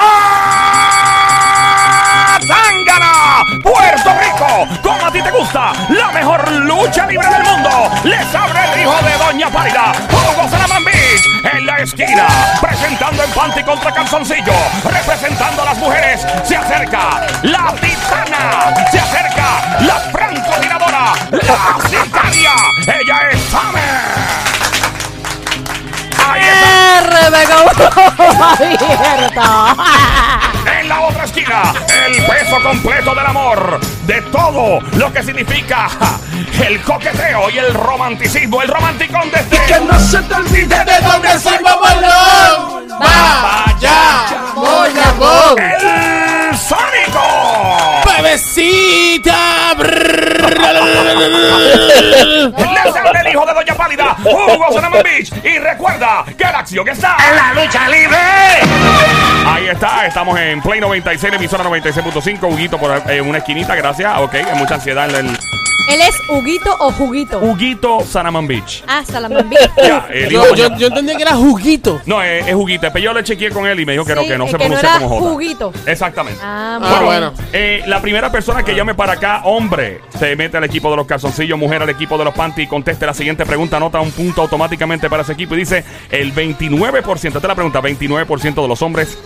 ¡Ah! 0.00 1.28
¡Zángana! 2.46 3.44
¡Puerto 3.62 4.10
Rico! 4.20 4.66
Como 4.82 5.06
a 5.06 5.10
ti 5.10 5.22
te 5.22 5.30
gusta, 5.30 5.72
la 5.88 6.10
mejor 6.12 6.50
lucha 6.52 7.06
libre 7.06 7.28
del 7.28 7.42
mundo. 7.42 7.90
Les 8.04 8.34
abre 8.34 8.60
el 8.72 8.80
hijo 8.80 8.96
de 9.02 9.16
Doña 9.18 9.50
Pálida, 9.50 9.92
Hugo 10.10 10.48
Salaman 10.48 10.84
Beach, 10.84 11.26
en 11.52 11.66
la 11.66 11.78
esquina, 11.78 12.26
presentando 12.60 13.22
en 13.22 13.30
panty 13.32 13.62
contra 13.62 13.92
calzoncillo, 13.92 14.54
representando 14.84 15.62
a 15.62 15.66
las 15.66 15.78
mujeres. 15.78 16.26
Se 16.44 16.56
acerca 16.56 17.26
la 17.42 17.72
titana, 17.80 18.74
se 18.90 18.98
acerca 18.98 19.78
la 19.80 19.94
francotiradora, 20.12 21.14
la 21.30 21.78
sicaria. 21.88 22.54
Ella 22.86 23.30
es 23.30 23.40
Summer. 23.50 24.47
En 30.80 30.88
la 30.88 31.00
otra 31.00 31.24
esquina, 31.24 31.74
el 32.06 32.24
peso 32.26 32.62
completo 32.62 33.14
del 33.14 33.26
amor, 33.26 33.80
de 34.06 34.22
todo 34.22 34.80
lo 34.96 35.12
que 35.12 35.22
significa 35.22 35.88
el 36.66 36.80
coqueteo 36.82 37.50
y 37.50 37.58
el 37.58 37.74
romanticismo, 37.74 38.62
el 38.62 38.68
romanticón 38.68 39.30
desde 39.30 39.58
Que 39.66 39.78
no 39.80 39.98
se 39.98 40.22
te 40.22 40.34
olvide 40.34 40.84
de 40.84 41.00
dónde 41.00 41.38
soy 41.38 41.58
babalón. 41.62 42.88
Vaya, 42.98 44.26
voy 44.54 44.90
a 44.90 45.14
el 45.56 46.58
Sónico. 46.58 47.22
Bebecita. 48.04 49.58
Hijo 53.38 53.46
de 53.46 53.54
Doña 53.54 53.74
Pálida, 53.76 54.16
Hugo 54.24 54.72
Sonoma 54.72 55.00
Beach. 55.00 55.32
Y 55.44 55.60
recuerda 55.60 56.24
que 56.36 56.42
la 56.42 56.58
acción 56.58 56.88
está 56.88 57.16
en 57.30 57.36
la 57.36 57.54
lucha 57.54 57.88
libre. 57.88 58.16
Ahí 59.46 59.68
está, 59.68 60.06
estamos 60.06 60.36
en 60.40 60.60
Play 60.60 60.80
96, 60.80 61.34
emisora 61.34 61.62
96.5. 61.62 62.52
Huguito 62.52 62.78
por 62.78 63.00
eh, 63.08 63.20
una 63.20 63.38
esquinita, 63.38 63.76
gracias. 63.76 64.18
Ok, 64.18 64.34
hay 64.34 64.58
mucha 64.58 64.74
ansiedad 64.74 65.08
en 65.08 65.26
el 65.26 65.38
¿Él 65.88 66.00
es 66.02 66.14
Huguito 66.28 66.74
o 66.80 66.90
Juguito? 66.92 67.38
Huguito 67.38 68.00
Sanaman 68.04 68.46
Beach. 68.46 68.84
Ah, 68.86 69.02
Salamambí. 69.10 69.56
Ya, 69.82 70.06
el 70.12 70.32
hijo 70.32 70.44
Yo, 70.48 70.54
yo, 70.54 70.68
Doña- 70.68 70.78
yo 70.78 70.86
entendí 70.88 71.16
que 71.16 71.22
era 71.22 71.34
juguito. 71.34 72.00
No, 72.06 72.22
es, 72.22 72.46
es 72.46 72.54
juguito. 72.54 72.88
Pero 72.92 73.04
yo 73.04 73.12
le 73.14 73.24
chequeé 73.24 73.50
con 73.50 73.66
él 73.66 73.80
y 73.80 73.86
me 73.86 73.92
dijo 73.92 74.04
que 74.04 74.14
no, 74.14 74.22
Sí, 74.22 74.28
que 74.28 74.38
no 74.38 74.46
se 74.46 74.52
que 74.52 74.58
no 74.58 74.58
pronuncia 74.64 74.90
era 74.90 74.98
como 75.00 75.18
J. 75.20 75.30
juguito. 75.30 75.72
Exactamente. 75.86 76.40
Ah, 76.42 76.78
Ah, 76.82 77.00
bueno. 77.02 77.30
bueno. 77.32 77.32
Eh, 77.52 77.82
la 77.86 78.00
primera 78.02 78.30
persona 78.30 78.62
que 78.62 78.74
llame 78.74 78.94
para 78.94 79.14
acá, 79.14 79.40
hombre, 79.44 80.00
se 80.18 80.36
mete 80.36 80.56
al 80.58 80.64
equipo 80.64 80.90
de 80.90 80.96
los 80.96 81.06
calzoncillos, 81.06 81.58
mujer 81.58 81.82
al 81.82 81.88
equipo 81.90 82.18
de 82.18 82.24
los 82.24 82.34
panty 82.34 82.62
y 82.62 82.66
conteste 82.66 83.06
la 83.06 83.14
siguiente 83.14 83.46
pregunta, 83.46 83.78
anota 83.78 84.00
un 84.00 84.10
punto 84.10 84.42
automáticamente 84.42 85.08
para 85.08 85.22
ese 85.22 85.32
equipo 85.32 85.54
y 85.54 85.58
dice 85.58 85.84
el 86.10 86.34
29%, 86.34 87.26
esta 87.28 87.38
es 87.38 87.44
la 87.44 87.54
pregunta, 87.54 87.80
29% 87.80 88.62
de 88.62 88.68
los 88.68 88.82
hombres 88.82 89.18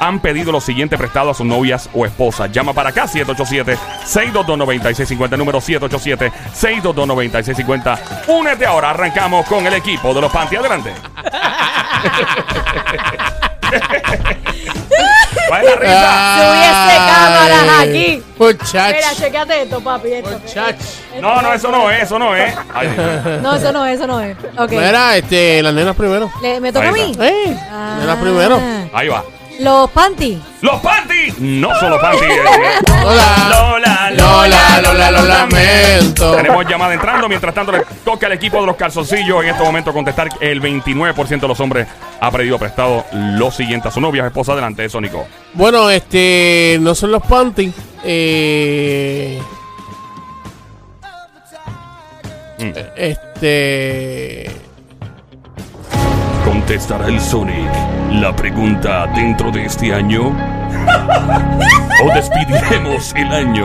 han 0.00 0.20
pedido 0.20 0.50
lo 0.52 0.60
siguiente 0.60 0.96
prestado 0.98 1.30
a 1.30 1.34
sus 1.34 1.46
novias 1.46 1.88
o 1.94 2.04
esposas. 2.06 2.50
Llama 2.52 2.72
para 2.72 2.90
acá 2.90 3.04
787-622-9650, 3.06 5.36
número 5.38 5.60
787-622-9650. 5.60 7.98
Únete 8.28 8.66
ahora, 8.66 8.90
arrancamos 8.90 9.46
con 9.46 9.66
el 9.66 9.74
equipo 9.74 10.12
de 10.14 10.20
los 10.20 10.30
panty. 10.32 10.54
Adelante. 10.56 10.92
¿Cuál 15.48 15.64
es 15.64 15.70
la 15.70 15.76
risa? 15.76 16.36
Si 16.36 16.40
hubiese 16.50 16.96
cámaras 17.08 17.80
aquí. 17.80 18.22
Muchach. 18.38 18.94
Mira, 18.94 19.14
chequeate 19.16 19.62
esto, 19.62 19.80
papi. 19.80 20.12
Esto. 20.12 20.30
Muchach. 20.30 20.76
No, 21.20 21.42
no, 21.42 21.52
eso 21.52 21.70
no 21.70 21.90
es, 21.90 22.02
eso 22.04 22.18
no 22.18 22.34
es. 22.36 22.54
Ay. 22.74 22.88
No, 23.42 23.54
eso 23.56 23.72
no 23.72 23.84
es, 23.86 23.96
eso 23.96 24.06
no 24.06 24.20
es. 24.20 24.36
Ok. 24.58 24.70
Mira, 24.72 25.16
este, 25.16 25.62
las 25.62 25.72
nenas 25.74 25.96
primero. 25.96 26.30
Le- 26.42 26.60
¿Me 26.60 26.72
toca 26.72 26.88
a 26.88 26.92
mí? 26.92 27.10
está. 27.12 27.28
Eh, 27.28 27.56
Ah. 27.70 27.96
nenas 28.00 28.16
primero. 28.18 28.60
Ahí 28.92 29.08
va. 29.08 29.22
Los 29.60 29.90
panty. 29.90 30.40
Los 30.62 30.80
panty. 30.80 31.34
No 31.38 31.74
son 31.78 31.90
los 31.90 32.00
panty. 32.00 32.24
Hola. 33.04 33.48
Lola, 33.50 34.10
Lola, 34.10 34.80
Lola, 34.82 35.10
lo 35.10 35.22
lamento. 35.24 36.34
Tenemos 36.36 36.66
llamada 36.66 36.94
entrando. 36.94 37.28
Mientras 37.28 37.54
tanto, 37.54 37.72
le 37.72 37.82
toca 38.04 38.26
al 38.26 38.32
equipo 38.32 38.60
de 38.60 38.66
los 38.66 38.76
calzoncillos 38.76 39.42
en 39.42 39.50
este 39.50 39.62
momento 39.62 39.92
contestar. 39.92 40.28
El 40.40 40.60
29% 40.62 41.40
de 41.40 41.48
los 41.48 41.60
hombres 41.60 41.86
ha 42.20 42.30
pedido 42.30 42.58
prestado 42.58 43.04
lo 43.12 43.50
siguiente 43.50 43.88
a 43.88 43.90
su 43.90 44.00
novia, 44.00 44.26
esposa. 44.26 44.52
Adelante, 44.52 44.88
Sónico. 44.88 45.26
Bueno, 45.54 45.90
este, 45.90 46.78
no 46.80 46.94
son 46.94 47.12
los 47.12 47.22
panty. 47.22 47.72
Eh, 48.04 49.40
Mm. 52.60 52.72
Este. 52.94 54.50
¿Contestará 56.64 57.06
el 57.06 57.18
Sonic 57.18 57.70
la 58.12 58.36
pregunta 58.36 59.06
dentro 59.14 59.50
de 59.50 59.64
este 59.64 59.94
año? 59.94 60.24
¿O 62.04 62.14
despediremos 62.14 63.14
el 63.16 63.32
año? 63.32 63.64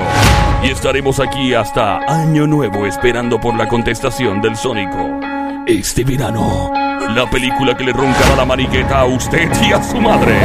Y 0.64 0.70
estaremos 0.72 1.20
aquí 1.20 1.54
hasta 1.54 1.98
Año 2.08 2.48
Nuevo 2.48 2.86
esperando 2.86 3.38
por 3.38 3.54
la 3.58 3.68
contestación 3.68 4.42
del 4.42 4.56
Sónico. 4.56 5.20
Este 5.68 6.06
verano, 6.06 6.72
la 7.10 7.30
película 7.30 7.76
que 7.76 7.84
le 7.84 7.92
roncará 7.92 8.34
la 8.38 8.46
maniqueta 8.46 9.02
a 9.02 9.06
usted 9.06 9.52
y 9.62 9.74
a 9.74 9.84
su 9.84 9.98
madre. 9.98 10.40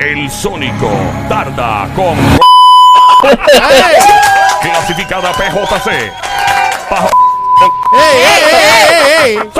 El 0.00 0.28
Sónico 0.32 0.90
tarda 1.28 1.86
con 1.94 2.16
clasificada 4.62 5.30
PJC. 5.32 6.12
Pajo- 6.90 7.08
¡Ey, 7.94 8.22
ey, 8.24 8.42
ey, 8.50 9.36
ey, 9.36 9.36
ey! 9.36 9.50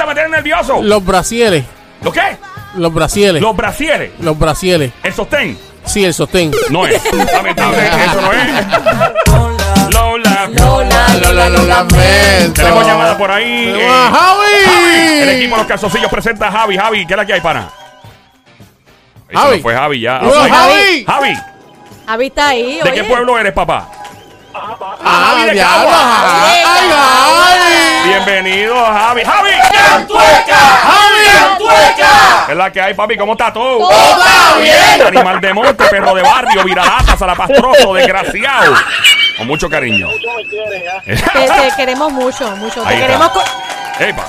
Que 0.00 0.06
me 0.06 0.06
contesta, 0.06 0.06
me 0.06 0.14
tiene 0.14 0.28
nervioso. 0.30 0.82
Los 0.82 1.04
brasieres. 1.04 1.64
¿Lo 2.02 2.12
qué? 2.12 2.36
Los 2.76 2.92
brasieres. 2.92 3.42
Los 3.42 3.56
brasieres. 3.56 4.10
Los 4.20 4.38
brasieres. 4.38 4.92
El 5.02 5.12
sostén. 5.12 5.58
Sí, 5.84 6.04
el 6.04 6.14
sostén. 6.14 6.50
No 6.70 6.86
es. 6.86 7.00
Lamentable, 7.32 7.78
eso 8.04 8.20
no 8.20 8.32
es. 8.32 9.92
Lola. 9.92 10.48
Lola, 10.52 11.06
Lola, 11.20 11.48
lo 11.48 11.64
lamento. 11.64 12.52
Tenemos 12.62 12.86
llamada 12.86 13.18
por 13.18 13.30
ahí. 13.30 13.74
Eh, 13.76 13.88
Javi. 13.88 15.22
el 15.22 15.28
equipo 15.30 15.56
de 15.56 15.58
los 15.62 15.66
calzoncillos 15.66 16.10
presenta 16.10 16.48
a 16.48 16.52
Javi. 16.52 16.76
Javi, 16.76 17.06
¿qué 17.06 17.12
es 17.12 17.16
la 17.16 17.26
que 17.26 17.32
hay, 17.34 17.40
pana? 17.40 17.68
Se 19.28 19.36
Javi. 19.36 19.52
nos 19.54 19.62
fue 19.62 19.74
Javi 19.74 20.00
ya. 20.00 20.18
Javi. 20.20 21.04
Javi, 21.04 21.36
Javi 22.06 22.26
está 22.26 22.48
ahí. 22.48 22.76
¿de 22.76 22.82
oye. 22.82 22.94
qué 22.94 23.04
pueblo 23.04 23.38
eres, 23.38 23.52
papá? 23.52 23.88
Ah, 24.54 25.34
Javi 25.36 25.50
de 25.50 25.60
Cagua. 25.60 25.92
¡Ay, 26.44 26.62
Javi! 26.64 27.79
Bienvenido, 28.04 28.74
Javi. 28.76 29.22
¡Javi! 29.24 29.50
¡Javi! 29.50 30.06
¿Qué 32.46 32.52
es 32.52 32.58
la 32.58 32.72
que 32.72 32.80
hay, 32.80 32.94
papi? 32.94 33.16
¿Cómo 33.16 33.32
está 33.32 33.52
todo? 33.52 33.78
¡Todo 33.78 33.90
está 33.90 34.58
bien! 34.60 35.06
Animal 35.06 35.40
de 35.40 35.54
monte, 35.54 35.84
perro 35.86 36.14
de 36.14 36.22
barrio, 36.22 36.64
viralata, 36.64 37.16
salapastroso, 37.16 37.94
desgraciado. 37.94 38.74
Con 39.36 39.46
mucho 39.46 39.68
cariño. 39.68 40.08
Te, 41.04 41.14
te 41.16 41.72
queremos 41.76 42.12
mucho, 42.12 42.50
mucho. 42.56 42.82
Te 42.82 42.88
Ahí 42.88 42.94
está. 42.96 43.06
queremos. 43.06 43.30
Epa. 44.00 44.24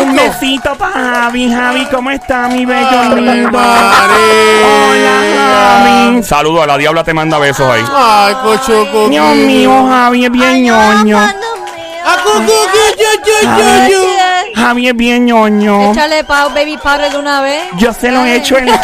Un 0.00 0.14
besito 0.14 0.74
para 0.76 0.92
Javi, 0.92 1.52
Javi, 1.52 1.86
¿cómo 1.86 2.10
está 2.12 2.46
mi 2.48 2.64
bello? 2.64 2.88
María. 3.50 3.50
Hola, 4.64 5.20
Javi. 6.12 6.22
Saludos, 6.22 6.62
a 6.62 6.66
la 6.68 6.78
diabla 6.78 7.02
te 7.02 7.12
manda 7.12 7.38
besos 7.38 7.68
ahí. 7.68 7.84
¡Ay, 7.92 8.34
cocho! 8.42 9.08
Dios 9.08 9.34
mío, 9.34 9.86
Javi 9.88 10.24
es 10.24 10.30
bien 10.30 10.64
ñoño. 10.64 11.18
¡Ah, 12.08 12.18
coco, 12.22 12.38
que 12.46 13.02
yo, 13.02 13.10
yo, 13.26 13.34
yo, 13.58 13.88
yo! 13.90 14.00
Javi 14.54 14.88
es 14.88 14.96
bien 14.96 15.26
ñoño. 15.26 15.90
Échale 15.92 16.22
pa 16.24 16.46
baby 16.48 16.76
powder 16.76 17.10
de 17.10 17.18
una 17.18 17.40
vez. 17.42 17.64
Yo 17.78 17.92
se 17.92 18.10
lo 18.12 18.24
he 18.24 18.36
hecho 18.36 18.56
en... 18.58 18.68
Allá 18.70 18.80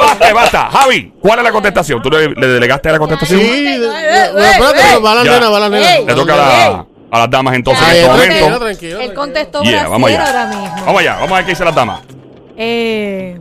basta, 0.00 0.32
basta. 0.32 0.70
Javi, 0.72 1.12
¿cuál 1.20 1.38
es 1.40 1.44
la 1.44 1.52
contestación? 1.52 2.00
¿Tú 2.02 2.08
le, 2.10 2.28
le 2.30 2.46
delegaste 2.48 2.90
la 2.90 2.98
contestación? 2.98 3.38
Sí, 3.40 3.66
espérate, 3.66 4.98
va 4.98 5.14
la 5.16 5.24
nena, 5.24 5.50
va 5.50 5.60
la 5.60 5.68
nena. 5.68 5.98
Le 6.06 6.14
toca 6.14 6.32
a, 6.34 6.36
la- 6.36 6.86
a 7.12 7.18
las 7.18 7.30
damas 7.30 7.54
entonces 7.54 7.84
Ay, 7.86 7.98
en 7.98 8.04
este 8.04 8.16
tranquilo, 8.16 8.40
momento. 8.46 8.64
tranquilo. 8.64 9.00
Él 9.00 9.14
contestó 9.14 9.62
Yeah, 9.62 9.88
vamos 9.88 10.10
allá. 10.10 10.26
ahora 10.26 10.46
mismo. 10.46 10.74
Vamos 10.86 11.00
allá, 11.00 11.14
vamos 11.16 11.32
a 11.32 11.34
ver 11.36 11.44
qué 11.44 11.50
dice 11.50 11.64
las 11.64 11.74
damas. 11.74 12.00
Eh, 12.56 13.38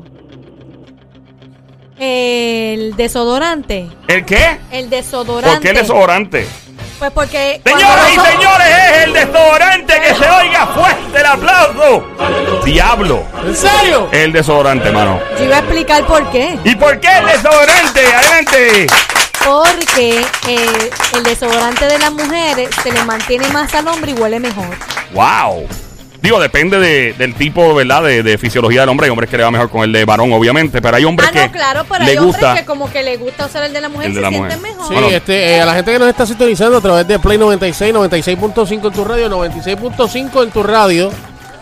el 2.00 2.96
desodorante. 2.96 3.88
¿El 4.08 4.26
qué? 4.26 4.58
El 4.72 4.90
desodorante. 4.90 5.52
¿Por 5.56 5.60
qué 5.62 5.70
el 5.70 5.76
desodorante? 5.76 6.48
Pues 7.00 7.12
porque. 7.12 7.62
Señoras 7.66 8.10
y 8.10 8.20
señores, 8.20 8.68
es 8.68 8.98
el 9.06 9.14
desodorante 9.14 10.02
que 10.02 10.16
se 10.16 10.30
oiga 10.30 10.68
fuerte 10.68 11.20
el 11.20 11.26
aplauso. 11.26 12.04
Diablo, 12.66 13.24
¿En 13.46 13.56
serio? 13.56 14.10
el 14.12 14.34
desodorante, 14.34 14.92
mano. 14.92 15.20
Yo 15.38 15.46
iba 15.46 15.56
a 15.56 15.60
explicar 15.60 16.06
por 16.06 16.30
qué. 16.30 16.60
¿Y 16.66 16.76
por 16.76 17.00
qué 17.00 17.08
el 17.18 17.26
desodorante? 17.26 18.14
Adelante. 18.14 18.88
Porque 19.46 20.26
eh, 20.48 20.90
el 21.16 21.24
desodorante 21.24 21.86
de 21.86 21.98
las 21.98 22.12
mujeres 22.12 22.70
se 22.84 22.92
le 22.92 23.02
mantiene 23.06 23.48
más 23.48 23.74
al 23.74 23.88
hombre 23.88 24.12
y 24.12 24.14
huele 24.16 24.40
mejor. 24.42 24.68
Wow. 25.14 25.68
Digo, 26.22 26.40
depende 26.40 26.80
de- 26.80 27.14
del 27.14 27.34
tipo, 27.36 27.74
¿verdad? 27.74 28.04
De, 28.04 28.24
de 28.24 28.38
fisiología 28.38 28.82
del 28.82 28.90
hombre. 28.90 29.06
Hay 29.06 29.12
hombres 29.12 29.30
que 29.30 29.38
le 29.38 29.44
va 29.44 29.52
mejor 29.52 29.70
con 29.70 29.84
el 29.84 29.92
de 29.94 30.04
varón, 30.04 30.34
obviamente. 30.34 30.82
Pero 30.82 30.98
hay 30.98 31.06
hombres 31.06 31.30
Ah, 31.30 31.34
que 31.34 31.46
no, 31.46 31.52
claro, 31.52 31.86
pero 31.90 32.04
le 32.04 32.12
hay 32.12 32.18
gusta. 32.18 32.48
hombres 32.48 32.62
que 32.62 32.66
como 32.68 32.92
que 32.92 33.04
le 33.04 33.18
gusta 33.18 33.46
usar 33.46 33.64
el 33.64 33.72
de 33.74 33.82
la 33.82 33.90
mujer 33.90 34.08
El 34.08 34.12
y 34.12 34.16
de 34.16 34.20
se 34.20 34.24
la 34.24 34.30
sienten 34.30 34.60
mujer. 34.60 34.74
mejor. 34.76 34.88
Sí, 34.88 34.94
Bueno. 34.94 35.10
este, 35.16 35.56
eh, 35.56 35.62
a 35.62 35.66
la 35.66 35.74
gente 35.76 35.92
que 35.94 36.00
nos 36.00 36.10
está 36.10 36.26
sintonizando 36.26 36.78
a 36.78 36.82
través 36.82 37.08
de 37.08 37.20
Play 37.20 37.38
96, 37.38 37.94
96.5 37.94 38.88
en 38.88 38.94
tu 38.94 39.06
radio, 39.06 39.30
96.5 39.30 40.44
en 40.44 40.52
tu 40.52 40.64
radio. 40.64 41.12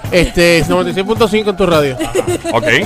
Este, 0.09 0.63
96.5 0.65 1.49
en 1.49 1.57
tu 1.57 1.65
radio. 1.65 1.97
Ok. 2.53 2.63
Que. 2.65 2.85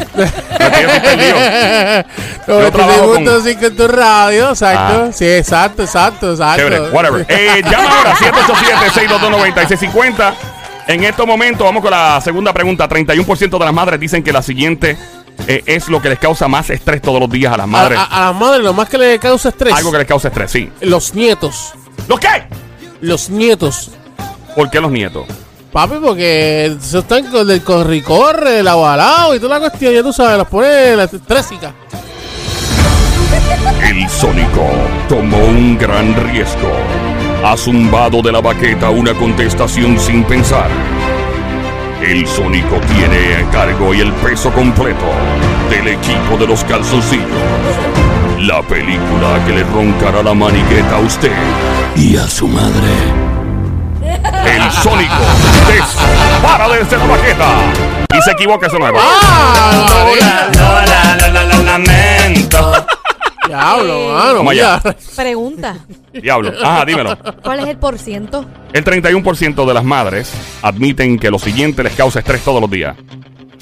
Yo 2.47 2.71
trabajo 2.71 3.13
con- 3.13 3.25
96.5 3.25 3.68
en 3.68 3.75
tu 3.75 3.88
radio, 3.88 4.50
exacto. 4.50 5.06
Ah. 5.07 5.12
Sí, 5.13 5.25
exacto, 5.25 5.83
exacto, 5.83 6.31
exacto. 6.31 6.57
Chévere, 6.57 6.81
whatever. 6.89 7.25
Eh, 7.29 7.62
llama 7.69 7.97
ahora, 7.97 8.15
787-622-9650. 8.15 10.33
En 10.88 11.04
estos 11.04 11.25
momentos, 11.25 11.63
vamos 11.66 11.81
con 11.81 11.92
la 11.92 12.19
segunda 12.22 12.54
pregunta. 12.54 12.88
31% 12.89 13.57
de 13.57 13.66
las 13.66 13.74
madres 13.74 14.00
dicen 14.00 14.24
que 14.24 14.33
la 14.33 14.42
siguiente 14.42 14.98
eh, 15.48 15.63
es 15.66 15.88
lo 15.88 16.01
que 16.01 16.10
les 16.10 16.19
causa 16.19 16.48
más 16.48 16.69
estrés 16.69 17.01
todos 17.01 17.19
los 17.19 17.30
días 17.30 17.54
a 17.54 17.57
las 17.57 17.68
madres. 17.68 17.98
a- 18.00 18.04
a 18.04 18.31
las 18.31 18.36
madres 18.39 18.63
lo 18.63 18.74
más 18.74 18.89
que 18.89 18.98
le 18.98 19.19
causa 19.19 19.50
estrés. 19.50 19.74
Algo 19.74 19.92
que 19.92 20.00
les 20.00 20.07
causa 20.07 20.28
estrés, 20.28 20.51
sí. 20.51 20.69
Los 20.81 21.13
nietos. 21.16 21.74
¿Lo 22.07 22.18
qué? 22.18 22.28
Los 23.01 23.30
nietos. 23.30 23.92
¿Por 24.56 24.69
qué 24.69 24.80
los 24.81 24.92
nietos? 24.92 25.25
Papi, 25.72 25.95
porque 26.04 26.75
se 26.81 27.00
están 27.00 27.25
con 27.31 27.50
el 27.50 27.62
corre-corre, 27.63 28.60
el 28.60 28.68
agualado 28.68 29.33
y 29.33 29.39
toda 29.39 29.57
la 29.60 29.69
cuestión, 29.69 29.94
ya 29.94 30.04
tú 30.04 30.12
sabes, 30.12 30.38
los 30.38 30.48
pone 30.48 30.95
la 30.98 31.06
estrésica. 31.06 31.74
El 33.81 34.10
Sónico 34.10 34.68
tomó 35.07 35.38
un 35.38 35.78
gran 35.78 36.13
riesgo. 36.30 36.69
Ha 37.43 37.57
zumbado 37.57 38.21
de 38.21 38.31
la 38.31 38.39
baqueta 38.39 38.91
una 38.91 39.15
contestación 39.15 39.99
sin 39.99 40.23
pensar. 40.23 40.69
El 42.01 42.27
Sónico 42.27 42.79
tiene 42.81 43.35
a 43.35 43.49
cargo 43.49 43.95
y 43.95 44.01
el 44.01 44.13
peso 44.13 44.51
completo 44.51 45.05
del 45.69 45.88
equipo 45.88 46.38
de 46.38 46.45
los 46.45 46.63
calzoncillos. 46.63 47.25
La 48.39 48.61
película 48.61 49.43
que 49.45 49.53
le 49.53 49.63
roncará 49.63 50.21
la 50.21 50.35
maniqueta 50.35 50.97
a 50.97 50.99
usted 50.99 51.31
y 51.95 52.15
a 52.15 52.27
su 52.27 52.47
madre. 52.47 52.91
El 54.45 54.71
Sónico 54.71 55.23
dispara 55.71 56.69
desde 56.69 56.97
la 56.97 57.05
baqueta. 57.05 57.47
Y 58.15 58.21
se 58.21 58.31
equivoca, 58.31 58.67
no 58.67 58.87
es. 58.87 58.94
¡Ah! 58.97 60.05
Lamento. 61.65 63.00
Diablo, 63.57 63.94
Eh, 63.94 64.13
mano. 64.13 64.36
Vamos 64.38 64.51
allá. 64.53 64.81
Pregunta. 65.15 65.75
Diablo. 66.13 66.53
Ajá, 66.63 66.86
dímelo. 66.86 67.18
¿Cuál 67.44 67.59
es 67.62 67.68
el 67.68 67.77
por 67.77 67.98
ciento? 68.00 68.45
El 68.74 68.83
31% 68.83 69.65
de 69.65 69.74
las 69.74 69.83
madres 69.83 70.31
admiten 70.62 71.19
que 71.19 71.30
lo 71.30 71.39
siguiente 71.39 71.83
les 71.83 71.94
causa 71.94 72.19
estrés 72.19 72.42
todos 72.44 72.62
los 72.62 72.69
días. 72.69 72.95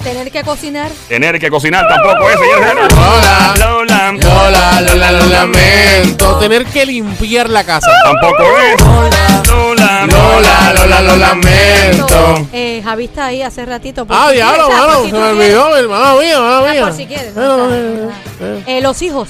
Tener 0.02 0.30
que 0.30 0.42
cocinar. 0.42 0.90
Tener 1.08 1.38
que 1.38 1.50
cocinar 1.50 1.86
tampoco 1.86 2.30
es, 2.30 2.38
señores. 2.40 2.74
Lola. 2.96 3.54
Lola. 3.58 4.12
Lola, 4.12 4.80
Lola, 4.80 5.12
lo 5.12 5.26
lamento. 5.26 6.38
Tener 6.38 6.64
que 6.66 6.86
limpiar 6.86 7.50
la 7.50 7.64
casa. 7.64 7.90
Tampoco 8.04 8.44
es. 8.58 8.80
Lola. 8.80 10.06
Lola, 10.06 10.72
Lola, 10.74 11.00
lo 11.02 11.16
lamento. 11.16 12.46
Eh, 12.52 12.80
Javi 12.82 13.04
está 13.04 13.26
ahí 13.26 13.42
hace 13.42 13.66
ratito. 13.66 14.06
por 14.06 14.16
Ah, 14.16 14.28
si 14.30 14.36
diablo, 14.36 14.66
quieres, 14.68 14.80
mano. 14.80 14.92
por 14.94 15.04
si 15.04 15.10
Se 15.10 15.16
tú 15.16 15.20
me 15.20 15.32
quieres. 15.36 15.58
olvidó, 15.58 15.76
hermana 15.76 16.14
mía, 16.14 16.32
hermana 16.34 16.58
Ah, 16.66 16.72
mía. 16.72 16.82
por 16.84 16.92
si 16.94 17.06
quieres. 17.06 17.26
Eh, 17.26 17.32
no, 17.36 17.74
eh, 17.74 18.10
no, 18.40 18.46
eh. 18.46 18.62
Eh, 18.66 18.80
los 18.80 19.02
hijos. 19.02 19.28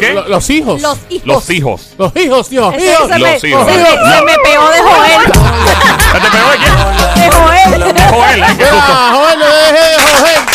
¿Qué? 0.00 0.12
Lo- 0.14 0.28
Los 0.28 0.50
hijos. 0.50 0.80
Los 0.82 0.98
hijos. 1.10 1.24
Los 1.24 1.50
hijos. 1.50 1.90
Los 1.98 2.16
hijos, 2.16 2.50
Dios. 2.50 2.74
Ese 2.74 2.86
hijos. 2.86 3.08
se, 3.08 3.18
me, 3.18 3.32
Los 3.32 3.44
hijos. 3.44 3.66
se 3.66 3.78
me- 3.78 3.84
se 3.84 4.38
pegó 4.44 4.68
de 4.70 4.80
Joel. 4.80 5.22
¿Te 6.12 6.30
pegó 6.30 6.50
de 6.50 6.56
quién? 6.58 6.74
De 7.14 7.36
Joel. 7.36 7.94
De 7.94 8.02
Joel. 8.08 8.42
Ay, 8.42 8.54
qué 8.56 8.64
susto. 8.66 8.92
De 8.92 9.10
joder. 9.12 10.54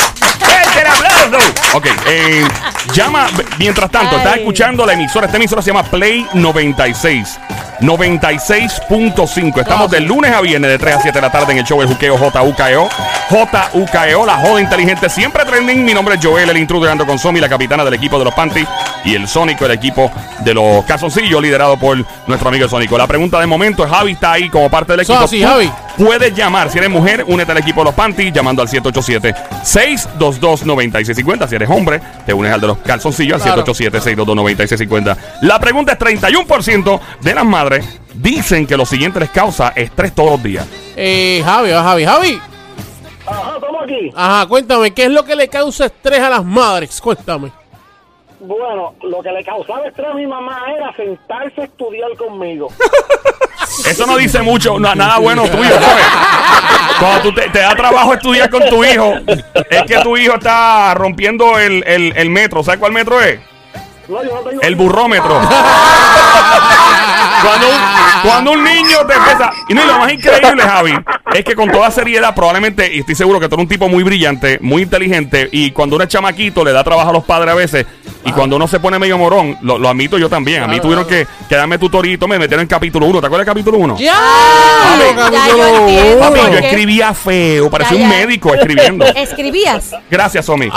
¡El 0.79 0.87
hablando! 0.87 1.37
Ok, 1.73 1.85
eh, 2.07 2.47
llama. 2.93 3.27
Mientras 3.57 3.91
tanto, 3.91 4.17
estás 4.17 4.37
escuchando 4.37 4.85
la 4.85 4.93
emisora. 4.93 5.25
Esta 5.25 5.37
emisora 5.37 5.61
se 5.61 5.67
llama 5.71 5.83
Play 5.83 6.25
96. 6.33 7.37
96.5. 7.81 9.61
Estamos 9.61 9.89
de 9.89 10.01
lunes 10.01 10.31
a 10.31 10.41
viernes 10.41 10.69
de 10.69 10.77
3 10.77 10.95
a 10.95 11.01
7 11.01 11.17
de 11.17 11.21
la 11.21 11.31
tarde 11.31 11.53
en 11.53 11.59
el 11.59 11.65
show 11.65 11.81
El 11.81 11.87
Juqueo 11.87 12.17
JUKEO. 12.17 12.89
JUKEO, 13.29 14.25
la 14.25 14.35
joda 14.37 14.59
inteligente, 14.61 15.09
siempre 15.09 15.45
trending. 15.45 15.85
Mi 15.85 15.93
nombre 15.93 16.15
es 16.15 16.25
Joel, 16.25 16.49
el 16.49 16.57
intruder 16.57 16.91
ando 16.91 17.05
con 17.05 17.17
Somi, 17.19 17.39
la 17.39 17.47
capitana 17.47 17.85
del 17.85 17.93
equipo 17.93 18.19
de 18.19 18.25
los 18.25 18.33
Panty. 18.33 18.65
Y 19.05 19.15
el 19.15 19.27
Sónico, 19.27 19.65
el 19.65 19.71
equipo 19.71 20.11
de 20.39 20.53
los 20.53 20.83
calzoncillos, 20.85 21.41
liderado 21.41 21.77
por 21.77 21.97
nuestro 22.27 22.49
amigo 22.49 22.65
el 22.65 22.69
Sónico. 22.69 22.97
La 22.97 23.07
pregunta 23.07 23.39
de 23.39 23.47
momento 23.47 23.85
es: 23.85 23.91
Javi 23.91 24.11
está 24.13 24.33
ahí 24.33 24.49
como 24.49 24.69
parte 24.69 24.91
del 24.93 25.01
equipo. 25.01 25.25
Tú 25.25 25.35
Javi. 25.41 25.71
Puedes 25.97 26.33
llamar. 26.33 26.69
Si 26.69 26.77
eres 26.77 26.89
mujer, 26.89 27.25
únete 27.27 27.51
al 27.51 27.57
equipo 27.57 27.81
de 27.81 27.85
los 27.85 27.93
Panty 27.93 28.31
llamando 28.31 28.61
al 28.61 28.69
787-622-9650. 28.69 31.49
Si 31.49 31.55
eres 31.55 31.69
hombre, 31.69 31.99
te 32.25 32.33
unes 32.33 32.53
al 32.53 32.61
de 32.61 32.67
los 32.67 32.77
calzoncillos 32.77 33.45
al 33.45 33.53
Claro. 33.53 33.65
787-622-9650. 33.65 35.17
La 35.41 35.59
pregunta 35.59 35.91
es: 35.93 35.99
31% 35.99 36.99
de 37.21 37.35
las 37.35 37.45
madres 37.45 37.68
dicen 38.13 38.65
que 38.67 38.75
lo 38.77 38.85
siguiente 38.85 39.19
les 39.19 39.29
causa 39.29 39.69
estrés 39.75 40.13
todos 40.13 40.31
los 40.31 40.43
días. 40.43 40.65
Eh, 40.95 41.41
Javi, 41.43 41.71
ah, 41.71 41.83
Javi, 41.83 42.05
Javi. 42.05 42.41
Ajá, 43.25 43.51
estamos 43.55 43.83
aquí. 43.83 44.11
Ajá, 44.15 44.45
cuéntame, 44.47 44.91
¿qué 44.93 45.03
es 45.05 45.11
lo 45.11 45.23
que 45.23 45.35
le 45.35 45.47
causa 45.47 45.85
estrés 45.85 46.19
a 46.19 46.29
las 46.29 46.43
madres? 46.43 46.99
Cuéntame. 47.01 47.51
Bueno, 48.41 48.93
lo 49.03 49.21
que 49.21 49.31
le 49.31 49.43
causaba 49.43 49.85
estrés 49.85 50.07
a 50.09 50.13
mi 50.13 50.25
mamá 50.25 50.61
era 50.75 50.93
sentarse 50.95 51.61
a 51.61 51.63
estudiar 51.65 52.09
conmigo. 52.17 52.69
Eso 53.85 54.05
no 54.07 54.15
dice 54.17 54.41
mucho, 54.41 54.79
na- 54.79 54.95
nada 54.95 55.17
bueno 55.19 55.43
tuyo, 55.43 55.73
¿sabes? 55.79 56.05
Cuando 56.99 57.21
tú 57.21 57.33
te, 57.33 57.49
te 57.49 57.59
da 57.59 57.75
trabajo 57.75 58.13
estudiar 58.13 58.49
con 58.49 58.67
tu 58.69 58.83
hijo, 58.83 59.13
es 59.69 59.83
que 59.83 59.97
tu 60.01 60.17
hijo 60.17 60.35
está 60.35 60.93
rompiendo 60.95 61.59
el, 61.59 61.83
el- 61.85 62.13
el 62.15 62.29
metro. 62.29 62.63
¿Sabes 62.63 62.79
cuál 62.79 62.93
metro 62.93 63.21
es? 63.21 63.39
No, 64.07 64.23
yo 64.23 64.33
no 64.35 64.39
tengo 64.41 64.61
El 64.61 64.75
burrómetro. 64.75 65.39
Cuando 67.41 67.67
un, 67.67 67.75
cuando 68.23 68.51
un 68.51 68.63
niño 68.63 69.05
te 69.07 69.13
empieza. 69.13 69.51
Y 69.69 69.73
no, 69.73 69.83
y 69.83 69.87
lo 69.87 69.99
más 69.99 70.11
increíble, 70.13 70.61
Javi, 70.63 70.93
es 71.33 71.43
que 71.45 71.55
con 71.55 71.69
toda 71.71 71.89
seriedad, 71.91 72.33
probablemente, 72.35 72.93
y 72.93 72.99
estoy 72.99 73.15
seguro 73.15 73.39
que 73.39 73.47
tú 73.47 73.55
eres 73.55 73.63
un 73.63 73.69
tipo 73.69 73.87
muy 73.87 74.03
brillante, 74.03 74.57
muy 74.61 74.83
inteligente, 74.83 75.49
y 75.51 75.71
cuando 75.71 75.95
uno 75.95 76.03
es 76.03 76.09
chamaquito 76.09 76.63
le 76.63 76.71
da 76.71 76.83
trabajo 76.83 77.09
a 77.09 77.13
los 77.13 77.23
padres 77.23 77.51
a 77.51 77.55
veces, 77.55 77.85
y 78.25 78.31
cuando 78.33 78.57
uno 78.57 78.67
se 78.67 78.79
pone 78.79 78.99
medio 78.99 79.17
morón, 79.17 79.57
lo, 79.61 79.77
lo 79.77 79.89
admito 79.89 80.17
yo 80.17 80.29
también. 80.29 80.63
A 80.63 80.67
mí 80.67 80.79
tuvieron 80.79 81.05
que, 81.05 81.25
que 81.47 81.55
darme 81.55 81.77
tutorito, 81.77 82.27
me 82.27 82.37
metieron 82.37 82.63
en 82.63 82.67
capítulo 82.67 83.05
1. 83.05 83.21
¿Te 83.21 83.25
acuerdas 83.27 83.45
del 83.45 83.53
capítulo 83.53 83.77
1? 83.77 83.97
¡Ya! 83.97 84.13
Papi, 85.15 85.33
ya 85.33 85.47
yo 85.47 85.67
entiendo. 85.67 86.19
Papi, 86.19 86.39
¿Por 86.39 86.51
yo 86.51 86.57
escribía 86.59 87.13
feo, 87.13 87.69
parecía 87.69 87.97
Ya, 87.97 88.03
un 88.03 88.11
ya. 88.11 88.17
médico 88.17 88.53
escribiendo. 88.53 89.05
¿Escribías? 89.15 89.91
Gracias, 90.11 90.45
Somi. 90.45 90.69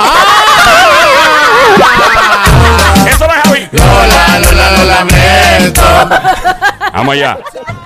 Lola, 4.40 4.70
Lola, 4.70 4.79
lo 4.79 4.84
lamento. 4.84 5.82
Vamos 6.93 7.14
allá. 7.14 7.38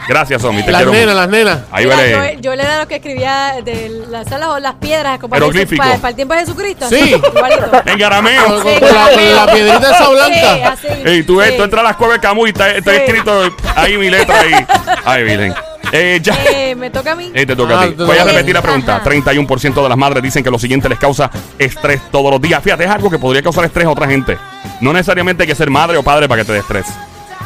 Gracias, 0.09 0.41
Somi. 0.43 0.63
Te 0.63 0.71
Las 0.71 0.83
quiero 0.83 0.93
nenas, 0.93 1.07
mucho. 1.07 1.21
las 1.21 1.29
nenas. 1.29 1.59
Ahí 1.73 1.85
Mira, 1.85 1.97
veré. 1.97 2.35
yo, 2.37 2.41
yo 2.43 2.57
le 2.57 2.63
era 2.63 2.79
lo 2.79 2.89
que 2.89 2.97
escribía 2.97 3.55
de 3.65 4.03
las 4.09 4.29
salas 4.29 4.49
o 4.51 4.59
las 4.61 4.75
piedras 4.77 5.19
como 5.19 5.35
Jeroglífico. 5.35 5.83
para, 5.83 5.97
para 5.97 6.09
el 6.11 6.15
tiempo 6.17 6.35
de 6.35 6.41
Jesucristo. 6.41 6.89
Sí. 6.89 7.11
Igualito. 7.35 7.83
En 7.87 7.99
Garameo. 7.99 8.63
Sí, 8.63 8.81
con 8.81 8.95
la, 8.95 9.11
la 9.47 9.53
piedrita 9.53 9.91
esa 9.91 10.05
Sí, 10.07 10.13
blanca. 10.13 10.69
así. 10.73 10.87
Ey, 11.05 11.23
tú, 11.25 11.37
ves, 11.37 11.51
Sí. 11.51 11.57
tú 11.57 11.63
entras 11.65 11.81
a 11.81 11.85
las 11.89 11.97
cuevas 11.97 12.17
de 12.17 12.21
Camus 12.21 12.47
y 12.49 12.51
está, 12.53 12.71
está 12.71 12.91
Sí. 12.93 12.97
escrito 12.99 13.43
ahí 13.75 13.97
mi 13.99 14.11
letra 14.11 14.41
ahí. 14.41 14.67
Ay, 15.05 15.25
Virgen. 15.25 15.55
Eh, 15.93 16.19
ya. 16.23 16.37
Eh, 16.53 16.75
me 16.75 16.91
toca 16.91 17.13
a 17.13 17.17
mí. 17.17 17.31
Eh, 17.35 17.47
te 17.47 17.55
toca 17.57 17.79
Ah, 17.79 17.83
a 17.83 17.87
ti. 17.89 17.95
te 17.95 18.05
Voy 18.05 18.19
a 18.19 18.25
repetir 18.25 18.55
la 18.55 18.63
pregunta. 18.63 18.97
Ajá. 18.97 19.05
31% 19.05 19.83
de 19.83 19.89
las 19.89 19.97
madres 19.99 20.23
dicen 20.23 20.43
que 20.43 20.51
lo 20.51 20.59
siguiente 20.59 20.89
les 20.89 20.99
causa 20.99 21.31
estrés 21.59 22.01
todos 22.11 22.31
los 22.31 22.41
días. 22.41 22.63
Fíjate, 22.63 22.85
es 22.85 22.91
algo 22.91 23.09
que 23.11 23.19
podría 23.19 23.43
causar 23.43 23.65
estrés 23.65 23.87
a 23.87 23.91
otra 23.91 24.07
gente. 24.09 24.37
No 24.81 24.93
necesariamente 24.93 25.45
hay 25.45 25.47
que 25.49 25.55
ser 25.55 25.71
madre 25.71 25.97
o 25.97 26.03
padre 26.03 26.29
para 26.29 26.43
que 26.43 26.47
te 26.47 26.53
dé 26.53 26.59
estrés. 26.59 26.87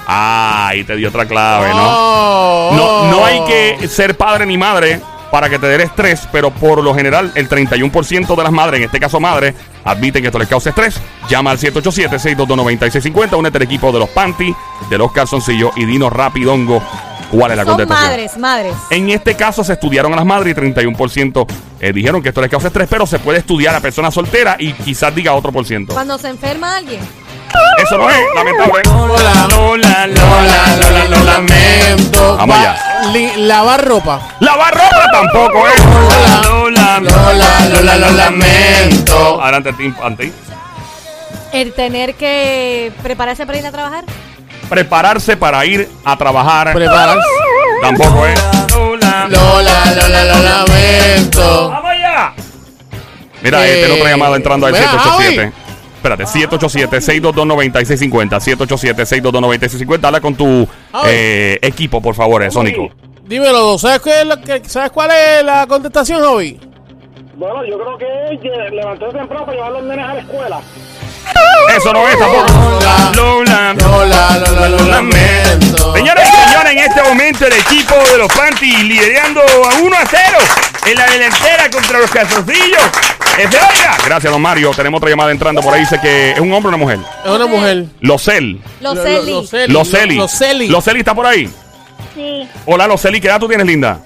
Ah, 0.06 0.68
ahí 0.68 0.82
te 0.84 0.96
dio 0.96 1.08
otra 1.08 1.26
clave, 1.26 1.68
¿no? 1.68 1.76
Oh, 1.82 2.72
No, 2.74 3.10
no 3.10 3.24
hay 3.24 3.40
que 3.44 3.86
ser 3.88 4.16
padre 4.16 4.46
ni 4.46 4.56
madre 4.58 5.00
para 5.30 5.48
que 5.48 5.58
te 5.60 5.66
dé 5.66 5.80
estrés, 5.84 6.26
pero 6.32 6.50
por 6.50 6.82
lo 6.82 6.92
general 6.92 7.30
el 7.36 7.48
31% 7.48 8.34
de 8.34 8.42
las 8.42 8.50
madres, 8.52 8.78
en 8.78 8.86
este 8.86 8.98
caso 8.98 9.20
madres, 9.20 9.54
admiten 9.84 10.22
que 10.22 10.28
esto 10.28 10.40
les 10.40 10.48
causa 10.48 10.70
estrés. 10.70 11.00
Llama 11.28 11.52
al 11.52 11.58
787-622-9650, 11.58 13.36
únete 13.38 13.58
al 13.58 13.62
equipo 13.62 13.92
de 13.92 14.00
los 14.00 14.08
panty, 14.08 14.52
de 14.88 14.98
los 14.98 15.12
calzoncillos 15.12 15.70
y 15.76 15.84
dinos 15.84 16.12
rapidongo 16.12 16.82
cuál 17.30 17.52
es 17.52 17.56
la 17.56 17.64
Son 17.64 17.76
contestación. 17.76 18.08
madres, 18.10 18.36
madres. 18.38 18.74
En 18.90 19.08
este 19.10 19.34
caso 19.34 19.62
se 19.64 19.72
estudiaron 19.74 20.12
a 20.12 20.16
las 20.16 20.26
madres 20.26 20.56
y 20.56 20.60
31% 20.60 21.46
eh, 21.80 21.92
dijeron 21.92 22.22
que 22.22 22.28
esto 22.30 22.40
les 22.40 22.50
causa 22.50 22.66
estrés, 22.68 22.88
pero 22.90 23.06
se 23.06 23.18
puede 23.18 23.38
estudiar 23.38 23.74
a 23.74 23.80
personas 23.80 24.12
solteras 24.12 24.56
y 24.58 24.72
quizás 24.72 25.14
diga 25.14 25.32
otro 25.32 25.50
por 25.52 25.64
ciento. 25.66 25.94
Cuando 25.94 26.18
se 26.18 26.28
enferma 26.28 26.76
alguien. 26.76 27.00
Eso 27.82 27.98
no 27.98 28.08
es, 28.08 28.16
lamentable. 28.34 28.82
Lola, 28.84 29.48
Lola, 29.48 30.06
Lola, 30.06 30.76
Lola, 30.76 31.04
lo 31.08 31.24
lamento. 31.24 32.36
Vamos 32.36 32.56
Va- 32.56 32.60
allá. 32.60 33.10
li- 33.12 33.32
lavar 33.38 33.84
ropa. 33.84 34.20
Lavar 34.40 34.72
ropa 34.74 35.06
tampoco 35.10 35.66
es. 35.66 35.84
Lola, 35.84 37.00
Lola, 37.00 37.68
Lola, 37.70 37.96
lo 37.96 38.10
lamento. 38.12 39.42
Adelante, 39.42 39.72
Tim, 39.72 39.94
ante. 40.02 40.32
El 41.52 41.72
tener 41.72 42.14
que 42.14 42.92
prepararse 43.02 43.44
para 43.46 43.58
ir 43.58 43.66
a 43.66 43.72
trabajar. 43.72 44.04
Prepararse 44.70 45.36
para 45.36 45.64
ir 45.66 45.88
a 46.04 46.16
trabajar 46.16 46.72
Prepararse. 46.72 47.26
tampoco 47.82 48.26
es. 48.26 48.40
Lola. 48.72 49.26
Lola, 49.28 49.84
Lola, 49.96 50.24
lo 50.24 50.42
lamento. 50.42 51.70
¡Vamos 51.70 51.90
allá! 51.90 52.32
Mira, 53.42 53.66
Eh, 53.66 53.72
eh, 53.72 53.76
tiene 53.84 53.94
otra 54.00 54.10
llamada 54.10 54.36
entrando 54.36 54.66
al 54.66 54.72
mira, 54.72 54.84
787. 54.90 55.52
Espérate, 55.96 56.24
787-622-9650. 56.26 58.40
787-622-9650. 58.40 60.06
Habla 60.06 60.20
con 60.20 60.34
tu 60.34 60.66
Javi. 60.92 61.08
eh, 61.10 61.58
equipo, 61.62 62.00
por 62.00 62.14
favor, 62.14 62.42
eh, 62.42 62.50
Sónico. 62.50 62.88
Dímelo, 63.24 63.78
¿sabes 63.78 64.00
cuál, 64.00 64.14
es 64.20 64.26
lo 64.26 64.40
que- 64.40 64.62
¿sabes 64.68 64.90
cuál 64.92 65.10
es 65.10 65.44
la 65.44 65.66
contestación, 65.66 66.22
Javi? 66.22 66.58
Bueno, 67.36 67.64
yo 67.64 67.78
creo 67.78 67.96
que 67.98 68.06
es 68.34 68.40
lle- 68.40 68.70
levantarse 68.70 69.16
temprano 69.18 69.44
para 69.46 69.56
llevar 69.56 69.70
a 69.70 69.74
los 69.74 69.82
nenes 69.84 70.04
a 70.08 70.14
la 70.14 70.20
escuela. 70.20 70.60
Eso 71.76 71.92
no 71.92 72.08
es 72.08 72.18
tampoco. 72.18 72.46
Lola. 73.14 73.74
Lola, 73.74 73.74
Lola, 73.74 74.68
lo 74.68 74.84
lamento. 74.86 75.94
Señores 75.94 76.28
y 76.28 76.48
señores, 76.48 76.72
en 76.72 76.78
este 76.78 77.02
momento 77.02 77.46
el 77.46 77.52
equipo 77.52 77.94
de 78.10 78.18
los 78.18 78.32
Panties 78.32 78.82
liderando 78.84 79.40
a 79.40 79.78
1 79.80 79.96
a 79.96 80.06
0 80.06 80.22
en 80.86 80.94
la 80.98 81.06
delantera 81.06 81.70
contra 81.70 81.98
los 82.00 82.10
calzoncillos. 82.10 82.82
¡Es 83.38 83.50
de 83.50 83.56
oiga! 83.56 83.96
Gracias, 84.04 84.32
don 84.32 84.42
Mario. 84.42 84.72
Tenemos 84.74 84.98
otra 84.98 85.10
llamada 85.10 85.30
entrando 85.30 85.62
por 85.62 85.72
ahí. 85.72 85.80
Dice 85.80 86.00
que 86.00 86.32
es 86.32 86.40
un 86.40 86.52
hombre 86.52 86.66
o 86.72 86.74
una 86.74 86.76
mujer. 86.76 86.98
Es 87.24 87.30
una 87.30 87.46
mujer. 87.46 87.84
Losel. 88.00 88.60
Loseli. 88.80 89.32
Loseli. 89.68 90.16
Loseli. 90.16 90.68
Loseli 90.68 90.98
está 91.00 91.14
por 91.14 91.26
ahí. 91.26 91.48
Sí, 92.14 92.48
Hola, 92.66 92.86
Loseli. 92.88 93.20
¿Qué 93.20 93.28
edad 93.28 93.38
tú 93.38 93.46
tienes, 93.48 93.66
linda? 93.66 94.00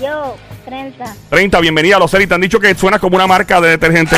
yo, 0.00 0.36
trenza. 0.64 1.14
30. 1.30 1.60
Bienvenida, 1.60 1.98
Loseli. 1.98 2.26
¿Te 2.26 2.34
han 2.34 2.40
dicho 2.42 2.60
que 2.60 2.74
suena 2.74 2.98
como 2.98 3.16
una 3.16 3.26
marca 3.26 3.60
de 3.60 3.70
detergente? 3.70 4.16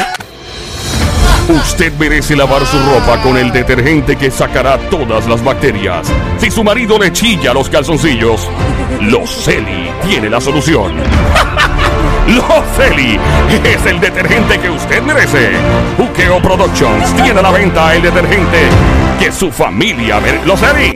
Usted 1.49 1.93
merece 1.99 2.35
lavar 2.35 2.65
su 2.65 2.79
ropa 2.79 3.21
con 3.21 3.37
el 3.37 3.53
detergente 3.53 4.17
que 4.17 4.31
sacará 4.31 4.79
todas 4.89 5.29
las 5.29 5.45
bacterias. 5.45 6.11
Si 6.39 6.51
su 6.51 6.65
marido 6.65 6.99
le 6.99 7.13
chilla 7.13 7.53
los 7.53 7.69
calzoncillos, 7.69 8.49
Loseli 9.03 9.91
tiene 10.07 10.31
la 10.31 10.41
solución. 10.41 10.95
Loseli 12.29 13.19
es 13.63 13.85
el 13.85 14.01
detergente 14.01 14.59
que 14.59 14.71
usted 14.71 15.03
merece. 15.03 15.53
Juqueo 15.99 16.41
Productions 16.41 17.15
tiene 17.15 17.41
a 17.41 17.43
la 17.43 17.51
venta 17.51 17.95
el 17.95 18.01
detergente 18.01 18.59
que 19.21 19.31
su 19.31 19.53
familia 19.53 20.21
merece. 20.21 20.47
Loseli. 20.47 20.95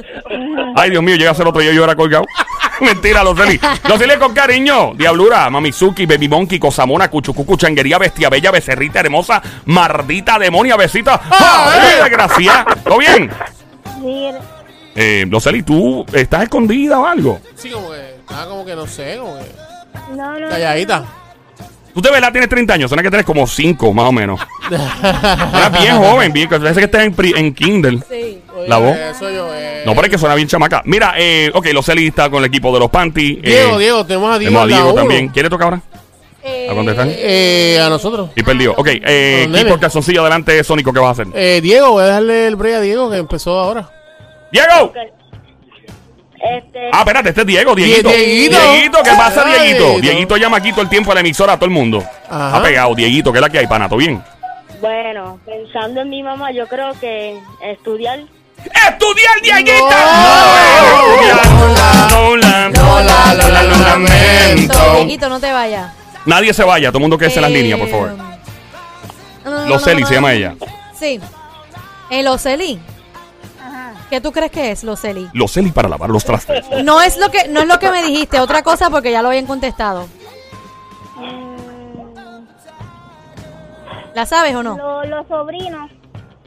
Ay, 0.76 0.90
Dios 0.90 1.02
mío, 1.02 1.16
llega 1.16 1.32
a 1.32 1.34
ser 1.34 1.46
otro 1.46 1.62
y 1.62 1.66
yo 1.66 1.72
llora 1.72 1.94
colgado. 1.94 2.24
Mentira, 2.84 3.22
Loseli. 3.24 3.58
Loseli 3.88 4.16
con 4.18 4.32
cariño. 4.34 4.94
Diablura, 4.94 5.48
Mamizuki, 5.50 6.06
Baby 6.06 6.28
Monkey, 6.28 6.58
Cosamona, 6.58 7.08
Cuchucucu, 7.10 7.56
Changuería, 7.56 7.98
Bestia 7.98 8.28
Bella, 8.30 8.50
Becerrita 8.50 9.00
Hermosa, 9.00 9.42
Mardita, 9.66 10.38
Demonia, 10.38 10.76
Besita. 10.76 11.20
¡Ay, 11.30 12.00
desgracia! 12.02 12.64
¿Todo 12.84 12.98
bien? 12.98 13.30
Sí, 14.00 14.28
Eh, 14.96 15.26
Loseli, 15.28 15.62
¿tú 15.62 16.04
estás 16.12 16.44
escondida 16.44 16.98
o 17.00 17.06
algo? 17.06 17.40
Sí, 17.56 17.70
como 17.70 17.90
que. 17.90 18.14
Ah, 18.28 18.46
como 18.48 18.64
que 18.64 18.74
no 18.76 18.86
sé, 18.86 19.16
como 19.18 19.36
que. 19.38 20.14
no, 20.16 20.38
no. 20.38 20.48
Calladita. 20.48 21.04
Tú 21.92 22.00
de 22.02 22.10
verdad 22.10 22.32
tienes 22.32 22.48
30 22.50 22.74
años, 22.74 22.90
suena 22.90 23.02
que 23.04 23.08
tienes 23.08 23.24
como 23.26 23.46
5 23.46 23.92
más 23.92 24.06
o 24.06 24.12
menos. 24.12 24.40
Suena 24.68 25.68
bien 25.80 25.96
joven, 25.96 26.32
bien, 26.32 26.48
parece 26.48 26.80
que 26.80 26.84
estás 26.86 27.02
en, 27.04 27.14
pri- 27.14 27.34
en 27.36 27.54
Kindle. 27.54 28.00
Sí. 28.10 28.40
¿La 28.66 28.78
voz? 28.78 28.96
Eso 28.96 29.30
yo, 29.30 29.54
eh. 29.54 29.82
No, 29.84 29.92
pero 29.94 30.06
es 30.06 30.10
que 30.10 30.18
suena 30.18 30.34
bien 30.34 30.48
chamaca. 30.48 30.82
Mira, 30.84 31.14
eh, 31.16 31.50
ok, 31.52 31.66
Loseli 31.72 32.06
está 32.08 32.30
con 32.30 32.40
el 32.40 32.46
equipo 32.46 32.72
de 32.72 32.80
los 32.80 32.90
Panty. 32.90 33.36
Diego, 33.36 33.76
eh, 33.76 33.82
Diego, 33.82 34.06
tenemos 34.06 34.34
a 34.34 34.38
Diego. 34.38 34.50
Tenemos 34.52 34.64
a 34.64 34.66
Diego 34.82 34.94
también. 34.94 35.28
¿Quiere 35.28 35.50
tocar 35.50 35.64
ahora? 35.66 35.80
Eh, 36.42 36.68
¿A 36.70 36.74
contestar? 36.74 37.06
Eh, 37.10 37.80
a 37.80 37.88
nosotros. 37.88 38.30
Y 38.36 38.42
perdió. 38.42 38.74
Ok, 38.76 38.88
eh, 38.90 39.46
Los 39.48 39.60
equipo 39.60 39.78
calzoncillo 39.80 40.20
adelante, 40.20 40.62
Sónico, 40.62 40.92
¿qué 40.92 41.00
vas 41.00 41.18
a 41.18 41.22
hacer? 41.22 41.26
Eh, 41.34 41.60
Diego, 41.62 41.92
voy 41.92 42.02
a 42.02 42.06
dejarle 42.06 42.46
el 42.46 42.56
break 42.56 42.74
a 42.76 42.80
Diego 42.80 43.10
que 43.10 43.16
empezó 43.16 43.58
ahora. 43.58 43.88
¡Diego! 44.52 44.92
Este, 46.38 46.90
Ah, 46.92 46.98
espérate, 47.00 47.30
este 47.30 47.40
es 47.40 47.46
Diego, 47.46 47.74
Dieguito. 47.74 48.10
Dieguito. 48.10 48.58
Dieguito, 48.60 48.98
¿qué 49.02 49.10
pasa, 49.16 49.44
Dieguito? 49.44 49.84
Dieguito. 49.84 50.00
Dieguito 50.02 50.36
llama 50.36 50.58
aquí 50.58 50.72
todo 50.72 50.82
el 50.82 50.90
tiempo 50.90 51.10
a 51.12 51.14
la 51.14 51.20
emisora 51.20 51.54
a 51.54 51.56
todo 51.56 51.64
el 51.64 51.70
mundo. 51.70 52.04
Ajá. 52.28 52.58
Ha 52.58 52.62
pegado, 52.62 52.94
Dieguito, 52.94 53.32
¿qué 53.32 53.38
es 53.38 53.42
la 53.42 53.48
que 53.48 53.58
hay, 53.60 53.66
pana? 53.66 53.88
¿Todo 53.88 53.98
bien? 53.98 54.22
bueno, 54.80 55.40
pensando 55.46 56.02
en 56.02 56.10
mi 56.10 56.22
mamá, 56.22 56.50
yo 56.52 56.66
creo 56.66 56.92
que 57.00 57.38
estudiar. 57.62 58.20
¡Estudiar, 58.58 59.40
Dieguito! 59.42 59.90
No. 62.10 62.36
Lola, 62.36 62.68
Lola, 63.34 63.62
lo 63.62 63.76
lamento. 63.78 64.94
Dieguito, 64.96 65.28
no 65.28 65.40
te 65.40 65.52
vayas. 65.52 65.92
Nadie 66.26 66.54
se 66.54 66.64
vaya, 66.64 66.88
todo 66.88 66.98
el 66.98 67.02
mundo 67.02 67.18
quede 67.18 67.34
en 67.34 67.42
las 67.42 67.50
Eh, 67.50 67.54
líneas, 67.54 67.78
por 67.78 67.88
favor. 67.90 68.12
no, 69.44 69.50
no, 69.50 69.60
no, 69.60 69.66
Loseli 69.66 70.00
no, 70.02 70.06
se 70.08 70.14
no. 70.14 70.18
llama 70.18 70.32
ella. 70.32 70.54
Sí. 70.98 71.20
El 72.10 72.24
Loseli. 72.24 72.80
Ajá. 73.60 73.92
¿Qué 74.08 74.20
tú 74.20 74.32
crees 74.32 74.50
que 74.50 74.70
es, 74.70 74.84
Loseli? 74.84 75.28
Loseli 75.34 75.70
para 75.70 75.88
lavar 75.88 76.08
los 76.10 76.24
trastes. 76.24 76.64
No 76.82 77.02
es 77.02 77.16
lo 77.18 77.30
que 77.30 77.48
no 77.48 77.60
es 77.60 77.66
lo 77.66 77.78
que 77.78 77.90
me 77.90 78.02
dijiste, 78.02 78.40
otra 78.40 78.62
cosa 78.62 78.88
porque 78.90 79.12
ya 79.12 79.20
lo 79.22 79.28
habían 79.28 79.46
contestado. 79.46 80.06
Mm, 81.16 81.54
¿La 84.14 84.24
sabes 84.26 84.54
o 84.54 84.62
no? 84.62 84.76
lo- 84.76 85.04
los 85.04 85.26
sobrinos. 85.28 85.90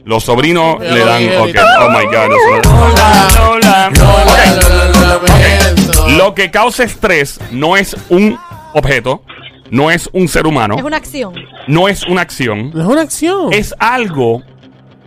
Los 0.08 0.24
sobrinos 0.24 0.80
le 0.80 1.04
dan. 1.04 1.22
Ok, 1.38 1.54
oh 1.80 1.90
my 1.90 2.04
god. 2.06 2.30
eso- 2.32 2.70
Lola, 2.70 3.28
Lola. 3.36 3.90
Lola, 3.90 5.16
Ok. 5.16 5.94
Lola, 5.96 6.16
lo 6.16 6.34
que 6.34 6.50
causa 6.50 6.82
estrés 6.84 7.38
no 7.50 7.76
es 7.76 7.94
un 8.08 8.38
objeto, 8.72 9.22
no 9.70 9.90
es 9.90 10.08
un 10.14 10.26
ser 10.28 10.46
humano, 10.46 10.76
Es 10.78 10.82
una 10.82 10.96
acción. 10.96 11.34
no 11.66 11.88
es 11.88 12.04
una 12.04 12.22
acción, 12.22 12.70
No 12.72 12.80
es 12.80 12.86
una 12.88 13.02
acción. 13.02 13.52
es 13.52 13.74
algo. 13.78 14.42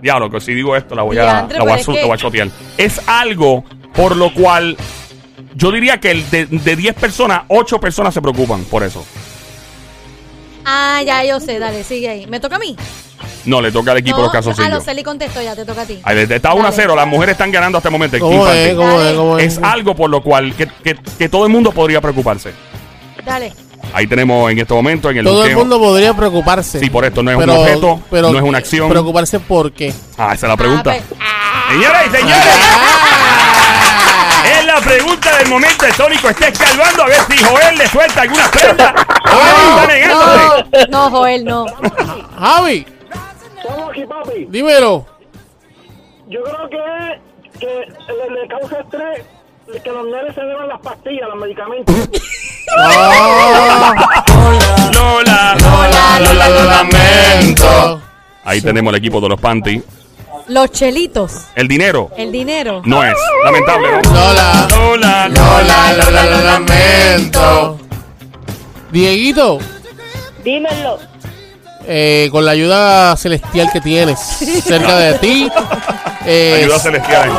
Diablo, 0.03 0.29
que 0.29 0.39
si 0.39 0.53
digo 0.53 0.75
esto 0.75 0.93
la 0.93 1.01
voy 1.01 1.17
a, 1.17 1.23
la 1.23 1.41
voy 1.41 1.53
a, 1.57 1.57
la 1.57 1.63
voy 2.05 2.11
a 2.13 2.17
chotear. 2.17 2.49
Es 2.77 3.01
algo 3.07 3.63
por 3.95 4.15
lo 4.15 4.31
cual 4.35 4.77
yo 5.55 5.71
diría 5.71 5.99
que 5.99 6.11
el 6.11 6.29
de, 6.29 6.45
de 6.45 6.75
10 6.75 6.93
personas, 6.93 7.41
8 7.47 7.79
personas 7.79 8.13
se 8.13 8.21
preocupan 8.21 8.63
por 8.65 8.83
eso. 8.83 9.03
Ah, 10.65 11.01
ya 11.05 11.23
yo 11.23 11.39
sé, 11.39 11.59
dale, 11.59 11.83
sigue 11.83 12.09
ahí. 12.09 12.27
¿Me 12.27 12.39
toca 12.39 12.55
a 12.57 12.59
mí? 12.59 12.75
No, 13.45 13.61
le 13.61 13.71
toca 13.71 13.91
al 13.91 13.97
equipo 13.97 14.17
no, 14.17 14.23
los 14.23 14.29
ah, 14.29 14.33
calzoncillos. 14.33 14.69
Loseli 14.71 15.03
contestó, 15.03 15.41
ya 15.41 15.55
te 15.55 15.65
toca 15.65 15.81
a 15.81 15.85
ti. 15.85 15.99
Ahí, 16.03 16.17
Está 16.29 16.53
1 16.53 16.61
a 16.61 16.69
Dale. 16.71 16.75
0, 16.83 16.95
las 16.95 17.07
mujeres 17.07 17.33
están 17.33 17.51
ganando 17.51 17.77
hasta 17.77 17.89
el 17.89 17.93
momento. 17.93 18.15
el 18.15 18.21
¿Cómo 18.21 18.47
es? 18.47 18.75
¿Cómo 18.75 19.01
es? 19.01 19.13
¿Cómo 19.15 19.37
es? 19.39 19.57
Es 19.57 19.63
algo 19.63 19.95
por 19.95 20.09
lo 20.09 20.21
cual 20.21 20.53
que, 20.55 20.67
que- 20.83 20.95
que 21.17 21.29
todo 21.29 21.45
el 21.45 21.51
mundo 21.51 21.71
podría 21.71 22.01
preocuparse. 22.01 22.53
Dale. 23.25 23.53
Ahí 23.93 24.07
tenemos 24.07 24.49
en 24.51 24.59
este 24.59 24.73
momento 24.73 25.09
en 25.09 25.17
el 25.17 25.25
Todo 25.25 25.43
el 25.43 25.55
mundo 25.55 25.79
podría 25.79 26.13
preocuparse. 26.13 26.79
Sí, 26.79 26.89
por 26.89 27.03
esto 27.03 27.23
no 27.23 27.31
es 27.31 27.37
un 27.37 27.49
objeto, 27.49 27.99
no 28.11 28.37
es 28.37 28.43
una 28.43 28.57
acción. 28.59 28.89
Preocuparse 28.89 29.39
por 29.39 29.71
qué. 29.73 29.93
Ah, 30.17 30.33
esa 30.33 30.45
es 30.45 30.49
la 30.49 30.57
pregunta. 30.57 30.95
Ah, 31.19 31.65
pe- 31.67 31.73
Señoras 31.73 32.03
y 32.07 32.09
señores, 32.17 32.45
es 34.59 34.65
la 34.65 34.75
pregunta 34.81 35.37
del 35.37 35.47
momento. 35.49 35.85
El 35.85 35.93
Sónico 35.93 36.29
está 36.29 36.47
escalvando 36.47 37.03
a 37.03 37.07
ver 37.07 37.17
si 37.29 37.43
Joel 37.43 37.77
le 37.77 37.87
suelta 37.87 38.21
alguna 38.21 38.51
prenda. 38.51 38.93
No, 40.89 41.09
Joel, 41.09 41.45
no. 41.45 41.65
Javi, 42.39 42.85
Estamos 43.57 43.89
aquí, 43.91 44.03
papi. 44.05 44.45
dímelo. 44.49 45.05
Yo 46.27 46.41
creo 46.43 46.69
que, 46.69 47.59
que 47.59 47.67
le, 47.67 48.41
le 48.41 48.47
causa 48.47 48.79
estrés 48.79 49.25
que 49.83 49.89
los 49.91 50.05
nenes 50.05 50.33
se 50.35 50.41
beban 50.41 50.67
las 50.67 50.79
pastillas, 50.81 51.29
los 51.29 51.37
medicamentos. 51.39 51.95
Lola, 54.93 55.55
Lola, 55.59 56.19
Lola, 56.19 56.49
lo 56.49 56.63
lamento. 56.65 58.01
Ahí 58.43 58.59
Sí. 58.59 58.65
tenemos 58.65 58.91
el 58.93 58.97
equipo 58.97 59.21
de 59.21 59.29
los 59.29 59.39
Panty. 59.39 59.81
Los 60.47 60.71
chelitos, 60.71 61.45
El 61.55 61.67
dinero 61.67 62.09
el 62.17 62.31
dinero. 62.31 62.81
no 62.85 63.03
es. 63.03 63.13
Lamentable, 63.45 63.87
¿no? 63.91 64.01
Lola. 64.13 64.67
Lola, 64.69 65.27
Lola, 65.29 65.93
Lola, 65.93 66.23
lo 66.25 66.43
lamento. 66.43 67.77
Dieguito, 68.91 69.59
Dímelo. 70.43 70.99
eh, 71.87 72.29
con 72.31 72.45
la 72.45 72.51
ayuda 72.51 73.15
celestial 73.17 73.69
que 73.71 73.81
tienes 73.81 74.19
cerca 74.19 74.97
de 74.97 75.13
ti, 75.19 75.49
eh, 76.25 76.61
Ayuda 76.63 76.79
celestial. 76.79 77.29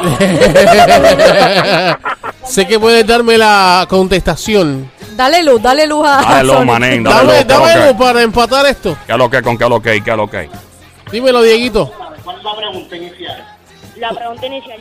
sé 2.44 2.66
que 2.66 2.78
puedes 2.78 3.06
darme 3.06 3.36
la 3.38 3.86
contestación. 3.88 4.90
Dale 5.16 5.42
luz, 5.42 5.60
dale 5.60 5.86
luz 5.86 6.06
a 6.06 6.22
Dale 6.22 6.44
luz, 6.44 6.64
manen. 6.64 7.04
Dale 7.04 7.44
Dame, 7.44 7.86
luz, 7.86 7.94
para 7.98 8.22
empatar 8.22 8.66
esto. 8.66 8.96
¿Qué 9.06 9.16
lo 9.16 9.28
que? 9.28 9.42
¿Con 9.42 9.58
qué 9.58 9.68
lo 9.68 9.80
que? 9.82 10.02
¿Qué 10.02 10.16
lo 10.16 10.30
que? 10.30 10.48
Dímelo, 11.12 11.42
Dieguito. 11.42 11.92
La 12.42 12.56
pregunta 12.56 12.96
inicial 12.96 13.49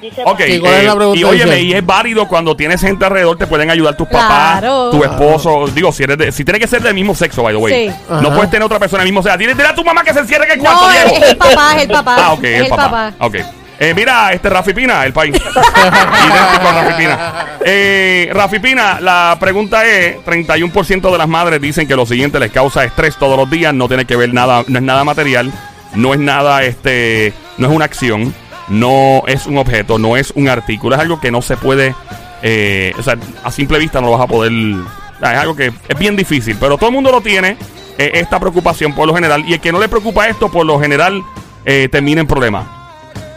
dice. 0.01 0.21
Ok, 0.25 0.41
Sí, 0.45 0.59
¿cuál 0.59 0.73
es 0.73 0.79
eh, 0.81 0.83
la 0.85 0.95
pregunta 0.95 1.19
y 1.19 1.23
óyeme, 1.23 1.51
inicial? 1.59 1.61
y 1.61 1.73
es 1.73 1.85
válido 1.85 2.27
cuando 2.27 2.55
tienes 2.55 2.81
gente 2.81 3.05
alrededor, 3.05 3.37
te 3.37 3.47
pueden 3.47 3.69
ayudar 3.69 3.95
tus 3.95 4.07
papás, 4.07 4.59
Claro. 4.59 4.89
tu 4.91 5.03
esposo. 5.03 5.67
Digo, 5.67 5.91
si 5.91 6.03
eres 6.03 6.17
de, 6.17 6.31
si 6.31 6.43
tiene 6.43 6.59
que 6.59 6.67
ser 6.67 6.81
del 6.81 6.93
mismo 6.93 7.13
sexo, 7.15 7.43
by 7.43 7.53
the 7.53 7.57
way. 7.61 7.89
Sí. 7.89 7.95
No 8.09 8.15
Ajá. 8.17 8.29
puedes 8.35 8.49
tener 8.49 8.63
otra 8.65 8.79
persona 8.79 9.03
del 9.03 9.11
mismo 9.11 9.21
sexo. 9.23 9.37
Dile, 9.37 9.53
dile 9.53 9.67
a 9.69 9.75
tu 9.75 9.83
mamá 9.83 10.03
que 10.03 10.13
se 10.13 10.19
encierre 10.19 10.45
en 10.45 10.51
el 10.51 10.59
cuarto, 10.59 10.81
No, 10.85 10.91
Diego. 10.91 11.09
es, 11.09 11.21
es 11.23 11.29
el 11.31 11.37
papá, 11.37 11.73
es 11.75 11.81
el 11.83 11.89
papá. 11.89 12.15
Ah, 12.19 12.33
ok, 12.33 12.43
es 12.43 12.61
el 12.61 12.67
papá. 12.69 13.13
Ok. 13.19 13.35
Eh, 13.81 13.93
mira, 13.95 14.33
este 14.33 14.49
Rafi 14.49 14.73
Pina, 14.73 15.05
el 15.05 15.13
país. 15.13 15.33
Idéntico 15.35 16.67
a 16.67 16.81
Rafi 16.83 16.93
Pina. 16.97 17.45
Eh, 17.63 18.29
Rafi 18.33 18.59
Pina, 18.59 18.99
la 18.99 19.37
pregunta 19.39 19.85
es: 19.85 20.17
31% 20.25 21.09
de 21.11 21.17
las 21.17 21.27
madres 21.29 21.61
dicen 21.61 21.87
que 21.87 21.95
lo 21.95 22.05
siguiente 22.05 22.39
les 22.41 22.51
causa 22.51 22.83
estrés 22.83 23.15
todos 23.15 23.37
los 23.37 23.49
días. 23.49 23.73
No 23.73 23.87
tiene 23.87 24.03
que 24.05 24.17
ver 24.17 24.33
nada, 24.33 24.65
no 24.67 24.79
es 24.79 24.83
nada 24.83 25.05
material, 25.05 25.51
no 25.95 26.13
es 26.13 26.19
nada, 26.19 26.63
este, 26.63 27.33
no 27.57 27.67
es 27.69 27.73
una 27.73 27.85
acción, 27.85 28.33
no 28.69 29.23
es 29.27 29.47
un 29.47 29.57
objeto, 29.57 29.97
no 29.97 30.17
es 30.17 30.31
un 30.31 30.47
artículo, 30.47 30.95
es 30.95 31.01
algo 31.01 31.19
que 31.19 31.31
no 31.31 31.41
se 31.41 31.57
puede, 31.57 31.95
eh, 32.41 32.93
o 32.97 33.03
sea, 33.03 33.17
a 33.43 33.51
simple 33.51 33.79
vista 33.79 33.99
no 33.99 34.07
lo 34.07 34.13
vas 34.13 34.21
a 34.21 34.27
poder. 34.27 34.51
Es 34.51 35.27
algo 35.27 35.55
que 35.55 35.67
es 35.87 35.99
bien 35.99 36.15
difícil, 36.15 36.57
pero 36.59 36.77
todo 36.77 36.89
el 36.89 36.95
mundo 36.95 37.11
lo 37.11 37.21
tiene, 37.21 37.57
eh, 37.97 38.11
esta 38.15 38.39
preocupación 38.39 38.93
por 38.93 39.07
lo 39.07 39.13
general. 39.13 39.43
Y 39.47 39.53
el 39.53 39.59
que 39.59 39.71
no 39.71 39.79
le 39.79 39.89
preocupa 39.89 40.27
esto, 40.27 40.49
por 40.49 40.65
lo 40.65 40.79
general, 40.79 41.21
eh, 41.65 41.89
termina 41.91 42.21
en 42.21 42.27
problemas. 42.27 42.65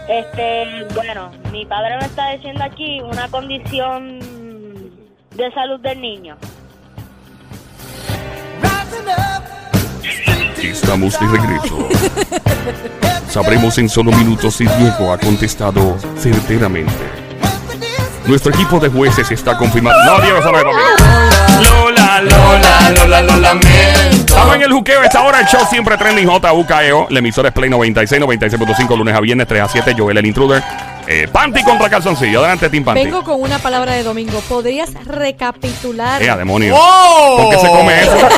Este, 0.09 0.87
bueno, 0.95 1.31
mi 1.51 1.65
padre 1.67 1.97
me 1.99 2.05
está 2.05 2.31
diciendo 2.31 2.63
aquí 2.63 3.01
una 3.01 3.29
condición 3.29 4.21
de 5.35 5.53
salud 5.55 5.81
del 5.81 6.01
niño. 6.01 6.37
Estamos 10.83 11.19
de 11.19 11.27
regreso. 11.27 11.89
Sabremos 13.29 13.79
en 13.79 13.89
solo 13.89 14.11
minutos 14.13 14.57
si 14.57 14.67
Diego 14.67 15.13
ha 15.13 15.19
contestado 15.19 15.97
certeramente. 16.19 16.93
Nuestro 18.27 18.53
equipo 18.53 18.79
de 18.79 18.89
jueces 18.89 19.31
está 19.31 19.57
confirmando. 19.57 19.99
No, 20.05 20.21
Diego, 20.21 20.41
papi. 20.41 20.59
Lola, 21.63 22.21
Lola, 22.21 22.91
Lola, 22.97 23.23
lo 23.23 23.37
lamento. 23.37 24.35
Estamos 24.35 24.57
en 24.57 24.63
el 24.63 24.73
juqueo. 24.73 25.03
Esta 25.03 25.23
hora 25.23 25.41
el 25.41 25.47
show 25.47 25.61
siempre 25.71 25.97
trending 25.97 26.29
JUKEO. 26.29 27.07
La 27.11 27.19
emisora 27.21 27.49
es 27.49 27.55
Play 27.55 27.71
96, 27.71 28.21
96.5, 28.21 28.97
lunes 28.99 29.15
a 29.15 29.21
viernes, 29.21 29.47
3 29.47 29.63
a 29.63 29.69
7. 29.69 29.95
Joel 29.97 30.19
el 30.19 30.27
intruder. 30.27 30.63
Eh, 31.07 31.29
Panty 31.31 31.63
contra 31.65 31.91
calzoncillo. 31.91 32.41
Adelante, 32.41 32.71
Team 32.71 32.85
Panty. 32.85 33.05
Vengo 33.05 33.23
con 33.25 33.41
una 33.41 33.59
palabra 33.59 33.93
de 33.93 34.03
domingo. 34.03 34.41
¿Podrías 34.49 34.93
recapitular? 35.05 36.23
Eh, 36.23 36.31
a 36.31 36.37
demonio. 36.37 36.75
¡Oh! 36.77 37.39
¿Por 37.39 37.51
qué 37.51 37.61
se 37.61 37.69
come 37.69 38.01
eso? 38.03 38.17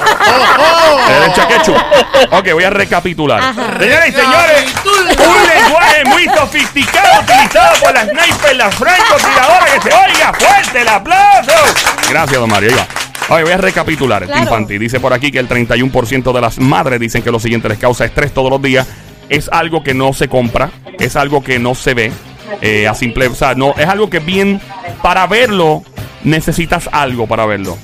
¡Oh! 0.59 1.35
Chaquechu. 1.35 1.75
Ok, 2.31 2.53
voy 2.53 2.65
a 2.65 2.71
recapitular. 2.71 3.41
Ajá. 3.41 3.79
Señoras 3.79 4.09
y 4.09 4.13
señores, 4.13 4.75
un 4.85 5.49
lenguaje 5.49 6.05
muy 6.07 6.25
sofisticado 6.25 7.23
utilizado 7.23 7.77
por 7.81 7.95
las 7.95 8.09
snipers, 8.09 8.57
las 8.57 8.75
francotiradoras. 8.75 9.71
Que 9.71 9.81
se 9.81 9.97
oiga 9.97 10.33
fuerte 10.33 10.81
el 10.81 10.89
aplauso. 10.89 11.53
Gracias, 12.09 12.41
don 12.41 12.51
Mario. 12.51 12.71
Ahí 12.71 12.77
va. 12.77 13.37
Ok, 13.37 13.43
voy 13.43 13.53
a 13.53 13.57
recapitular. 13.57 14.25
Claro. 14.25 14.41
Team 14.41 14.49
Panty 14.49 14.79
dice 14.79 15.01
por 15.01 15.13
aquí 15.13 15.31
que 15.31 15.39
el 15.39 15.49
31% 15.49 16.33
de 16.33 16.41
las 16.41 16.59
madres 16.59 16.99
dicen 17.01 17.23
que 17.23 17.31
lo 17.31 17.39
siguiente 17.39 17.69
les 17.69 17.79
causa 17.79 18.05
estrés 18.05 18.33
todos 18.33 18.51
los 18.51 18.61
días. 18.63 18.87
Es 19.29 19.49
algo 19.53 19.83
que 19.83 19.95
no 19.95 20.13
se 20.13 20.29
compra, 20.29 20.71
es 20.99 21.17
algo 21.17 21.43
que 21.43 21.59
no 21.59 21.75
se 21.75 21.95
ve. 21.95 22.13
Eh, 22.61 22.87
a 22.89 22.95
simple, 22.95 23.27
o 23.29 23.35
sea, 23.35 23.55
no, 23.55 23.75
es 23.77 23.87
algo 23.89 24.09
que 24.11 24.19
bien 24.21 24.61
para 25.03 25.27
verlo 25.27 25.83
necesitas 26.25 26.89
algo 26.93 27.27
para 27.27 27.47
verlo. 27.47 27.77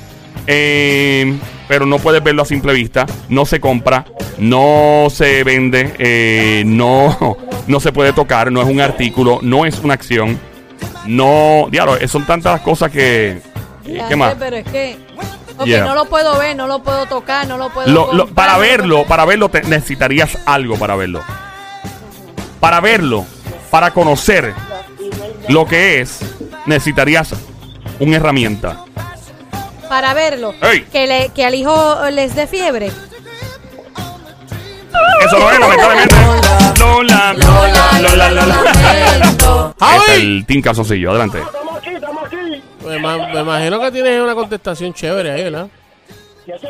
Eh, 0.46 1.38
pero 1.68 1.86
no 1.86 1.98
puedes 1.98 2.22
verlo 2.22 2.42
a 2.42 2.46
simple 2.46 2.72
vista, 2.72 3.06
no 3.28 3.46
se 3.46 3.60
compra, 3.60 4.04
no 4.38 5.06
se 5.10 5.44
vende, 5.44 5.94
eh, 5.98 6.62
no, 6.66 7.36
no 7.68 7.80
se 7.80 7.92
puede 7.92 8.12
tocar, 8.12 8.50
no 8.50 8.60
es 8.62 8.68
un 8.68 8.80
artículo, 8.80 9.38
no 9.42 9.64
es 9.66 9.78
una 9.78 9.94
acción, 9.94 10.40
no, 11.06 11.68
diablo, 11.70 11.96
son 12.08 12.26
tantas 12.26 12.60
cosas 12.62 12.90
que, 12.90 13.40
Ya 13.84 14.02
¿qué 14.04 14.08
sé, 14.08 14.16
más? 14.16 14.34
Pero 14.38 14.56
es 14.56 14.64
que. 14.66 14.96
Ok, 15.58 15.66
Yeah. 15.66 15.84
no 15.84 15.94
lo 15.94 16.06
puedo 16.06 16.38
ver, 16.38 16.56
no 16.56 16.66
lo 16.66 16.82
puedo 16.82 17.04
tocar, 17.04 17.46
no 17.46 17.58
lo 17.58 17.68
puedo. 17.68 17.86
Lo- 17.88 18.12
lo- 18.14 18.24
comprar, 18.24 18.34
para 18.34 18.56
verlo, 18.58 19.04
para 19.04 19.26
verlo 19.26 19.50
te- 19.50 19.60
necesitarías 19.62 20.38
algo 20.46 20.76
para 20.78 20.96
verlo. 20.96 21.20
Para 22.60 22.80
verlo, 22.80 23.26
para 23.70 23.92
conocer 23.92 24.54
lo 25.48 25.66
que 25.66 26.00
es, 26.00 26.20
necesitarías 26.66 27.34
una 27.98 28.16
herramienta. 28.16 28.84
Para 29.88 30.14
verlo. 30.14 30.54
Ey. 30.62 30.82
Que, 30.84 31.06
le, 31.06 31.30
que 31.30 31.44
al 31.44 31.54
hijo 31.54 31.98
les 32.10 32.34
dé 32.34 32.46
fiebre. 32.46 32.86
Eso 35.26 35.38
no 35.38 35.50
es, 35.50 35.58
lamentablemente. 35.58 36.14
Lola, 36.78 37.34
Lola, 37.34 38.00
Lola, 38.00 38.30
Lola. 38.30 39.74
Este 39.80 40.12
es 40.12 40.18
el 40.20 40.46
Team 40.46 40.62
Calzoncillo, 40.62 41.10
adelante. 41.10 41.38
Estamos 41.38 41.76
aquí, 41.76 41.90
estamos 41.90 42.24
aquí. 42.24 42.62
Me, 42.86 42.98
me 42.98 43.40
imagino 43.40 43.80
que 43.80 43.90
tienes 43.92 44.20
una 44.20 44.34
contestación 44.34 44.94
chévere 44.94 45.32
ahí, 45.32 45.44
¿verdad? 45.44 45.68
Y 46.46 46.52
ese, 46.52 46.68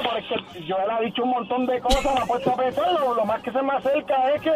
yo 0.66 0.76
le 0.76 1.02
he 1.02 1.07
dicho 1.07 1.23
un 1.23 1.30
montón 1.30 1.66
de 1.66 1.80
cosas, 1.80 2.04
me 2.04 2.21
ha 2.21 2.26
puesto 2.26 2.50
a 2.50 2.57
pensar, 2.57 2.92
lo, 2.92 3.14
lo 3.14 3.25
más 3.25 3.40
que 3.42 3.52
se 3.52 3.62
me 3.62 3.73
acerca 3.73 4.14
es 4.35 4.42
que 4.42 4.50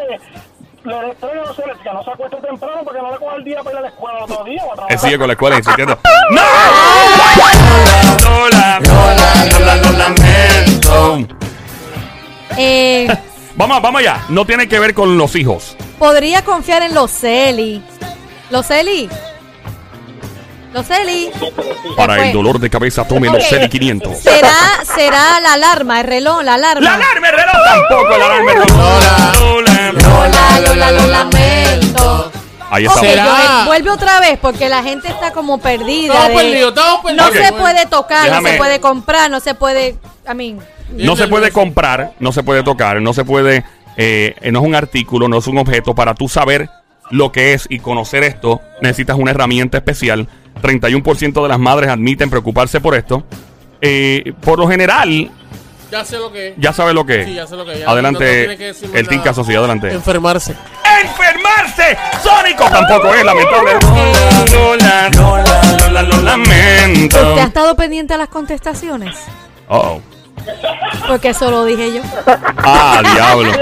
le 0.85 0.95
dé 0.95 1.11
estrés, 1.11 1.35
no 1.47 1.55
se, 1.55 1.63
que 1.63 1.93
no 1.93 2.05
se 2.05 2.11
acueste 2.11 2.37
temprano 2.37 2.81
porque 2.85 3.01
no 3.01 3.11
le 3.13 3.19
coja 3.19 3.37
el 3.37 3.45
día 3.45 3.59
para 3.63 3.71
ir 3.73 3.79
a 3.79 3.81
la 3.83 3.89
escuela 3.89 4.19
el 4.19 4.25
otro 4.25 4.45
día 4.45 4.63
o 4.65 4.69
a 4.69 4.71
Él 4.71 4.77
trabajar. 4.77 4.99
sigue 5.01 5.19
con 5.19 5.27
la 5.27 5.33
escuela 5.33 5.57
insistiendo. 5.59 5.99
¡No! 6.31 6.43
Lola, 8.25 8.81
Lola, 8.81 9.47
Lola, 9.59 9.77
lo 9.77 9.93
lamento. 9.99 11.27
Eh, 12.57 13.09
Vamos, 13.57 13.81
vamos 13.83 14.01
allá. 14.01 14.25
No 14.29 14.45
tiene 14.45 14.69
que 14.69 14.79
ver 14.81 14.95
con 14.95 15.17
los 15.17 15.37
hijos. 15.37 15.77
podría 15.99 16.43
confiar 16.43 16.83
en 16.83 16.93
los 16.95 17.11
Celi. 17.11 17.83
Los 18.51 18.67
Celi. 18.67 19.09
Los 20.75 20.87
Celi. 20.87 21.31
Para 21.97 22.27
el 22.27 22.33
dolor 22.33 22.59
de 22.59 22.69
cabeza, 22.69 23.07
tome 23.07 23.29
los 23.29 23.37
Ok. 23.45 23.49
CELI 23.49 23.69
500. 23.69 24.19
Será, 24.19 24.51
será 24.85 25.39
la 25.41 25.53
alarma, 25.53 26.01
el 26.01 26.07
reloj, 26.09 26.43
la 26.43 26.55
alarma. 26.55 26.81
¡La 26.83 26.95
alarma, 26.95 27.29
el 27.29 27.35
reloj! 27.37 27.55
Tampoco 27.65 28.19
la 28.19 28.27
alarma, 28.27 28.53
el 28.53 28.63
reloj. 28.63 28.77
Lola, 29.41 29.93
Lola, 29.93 30.61
Lola, 30.67 30.91
lo 30.91 31.07
lamento. 31.07 32.33
Ahí 32.71 32.87
está. 32.87 32.99
¿Será? 33.01 33.25
Joel, 33.25 33.67
vuelve 33.67 33.91
otra 33.91 34.19
vez 34.19 34.37
porque 34.43 34.69
la 34.69 34.83
gente 34.83 35.07
está 35.09 35.31
como 35.33 35.59
perdida. 35.59 36.13
Estamos 36.15 36.29
de- 36.43 36.49
perdidos, 36.49 36.69
estamos 36.71 37.13
No 37.15 37.25
perdidos. 37.31 37.47
se 37.47 37.53
puede 37.53 37.87
tocar, 37.87 38.29
no 38.43 38.49
se 38.49 38.57
puede 38.57 38.81
comprar, 38.81 39.31
no 39.31 39.39
se 39.41 39.55
puede. 39.55 39.97
A 40.27 40.35
mí. 40.35 40.57
No 40.91 41.15
se 41.17 41.29
puede 41.29 41.53
comprar, 41.53 42.15
no 42.19 42.33
se 42.33 42.43
puede 42.43 42.65
tocar, 42.65 43.01
no 43.01 43.13
se 43.15 43.25
puede, 43.25 43.65
eh, 43.97 44.35
no 44.51 44.59
es 44.61 44.65
un 44.67 44.75
artículo, 44.75 45.29
no 45.29 45.39
es 45.39 45.47
un 45.47 45.59
objeto. 45.59 45.95
Para 45.95 46.15
tú 46.15 46.29
saber 46.29 46.69
lo 47.11 47.31
que 47.31 47.53
es 47.53 47.67
y 47.71 47.79
conocer 47.79 48.25
esto, 48.25 48.61
necesitas 48.83 49.17
una 49.17 49.31
herramienta 49.31 49.79
especial. 49.79 50.27
31% 50.63 51.43
de 51.43 51.49
las 51.49 51.59
madres 51.59 51.91
admiten 51.91 52.31
preocuparse 52.31 52.81
por 52.81 52.95
esto. 52.95 53.25
Eh, 53.81 54.33
por 54.41 54.59
lo 54.59 54.67
general, 54.69 55.31
Ya 55.91 56.05
sé 56.05 56.17
lo 56.17 56.33
que 56.33 56.49
es. 56.49 56.55
ya 56.57 56.73
sabes 56.73 56.95
lo 56.95 57.05
que 57.05 57.21
es. 57.23 57.27
Sí, 57.29 57.35
ya 57.35 57.47
sé 57.47 57.57
lo 57.57 57.65
que 57.65 57.73
es. 57.75 57.85
No- 57.85 57.91
adelante, 57.91 58.47
no 58.47 58.99
el. 58.99 59.23
Caso, 59.23 59.45
sí, 59.45 59.55
adelante. 59.55 59.93
Enfermarse. 59.93 60.55
¡Enfermarse! 61.03 61.97
¡Sónico! 62.23 62.65
Tampoco 62.65 63.15
es 63.15 63.25
lamentable. 63.25 63.73
Lola, 64.53 65.11
Lola, 65.11 65.77
Lola, 65.81 66.03
lo 66.03 66.23
lamento. 66.23 67.17
¿Usted 67.17 67.39
ha 67.43 67.45
estado 67.45 67.77
pendiente 67.77 68.15
a 68.15 68.17
las 68.17 68.29
contestaciones? 68.29 69.15
Uh-oh. 69.69 70.01
Porque 71.09 71.31
eso 71.31 71.51
lo 71.51 71.65
dije 71.65 71.95
yo. 71.95 72.03
Ah, 72.59 73.03
diablo. 73.15 73.53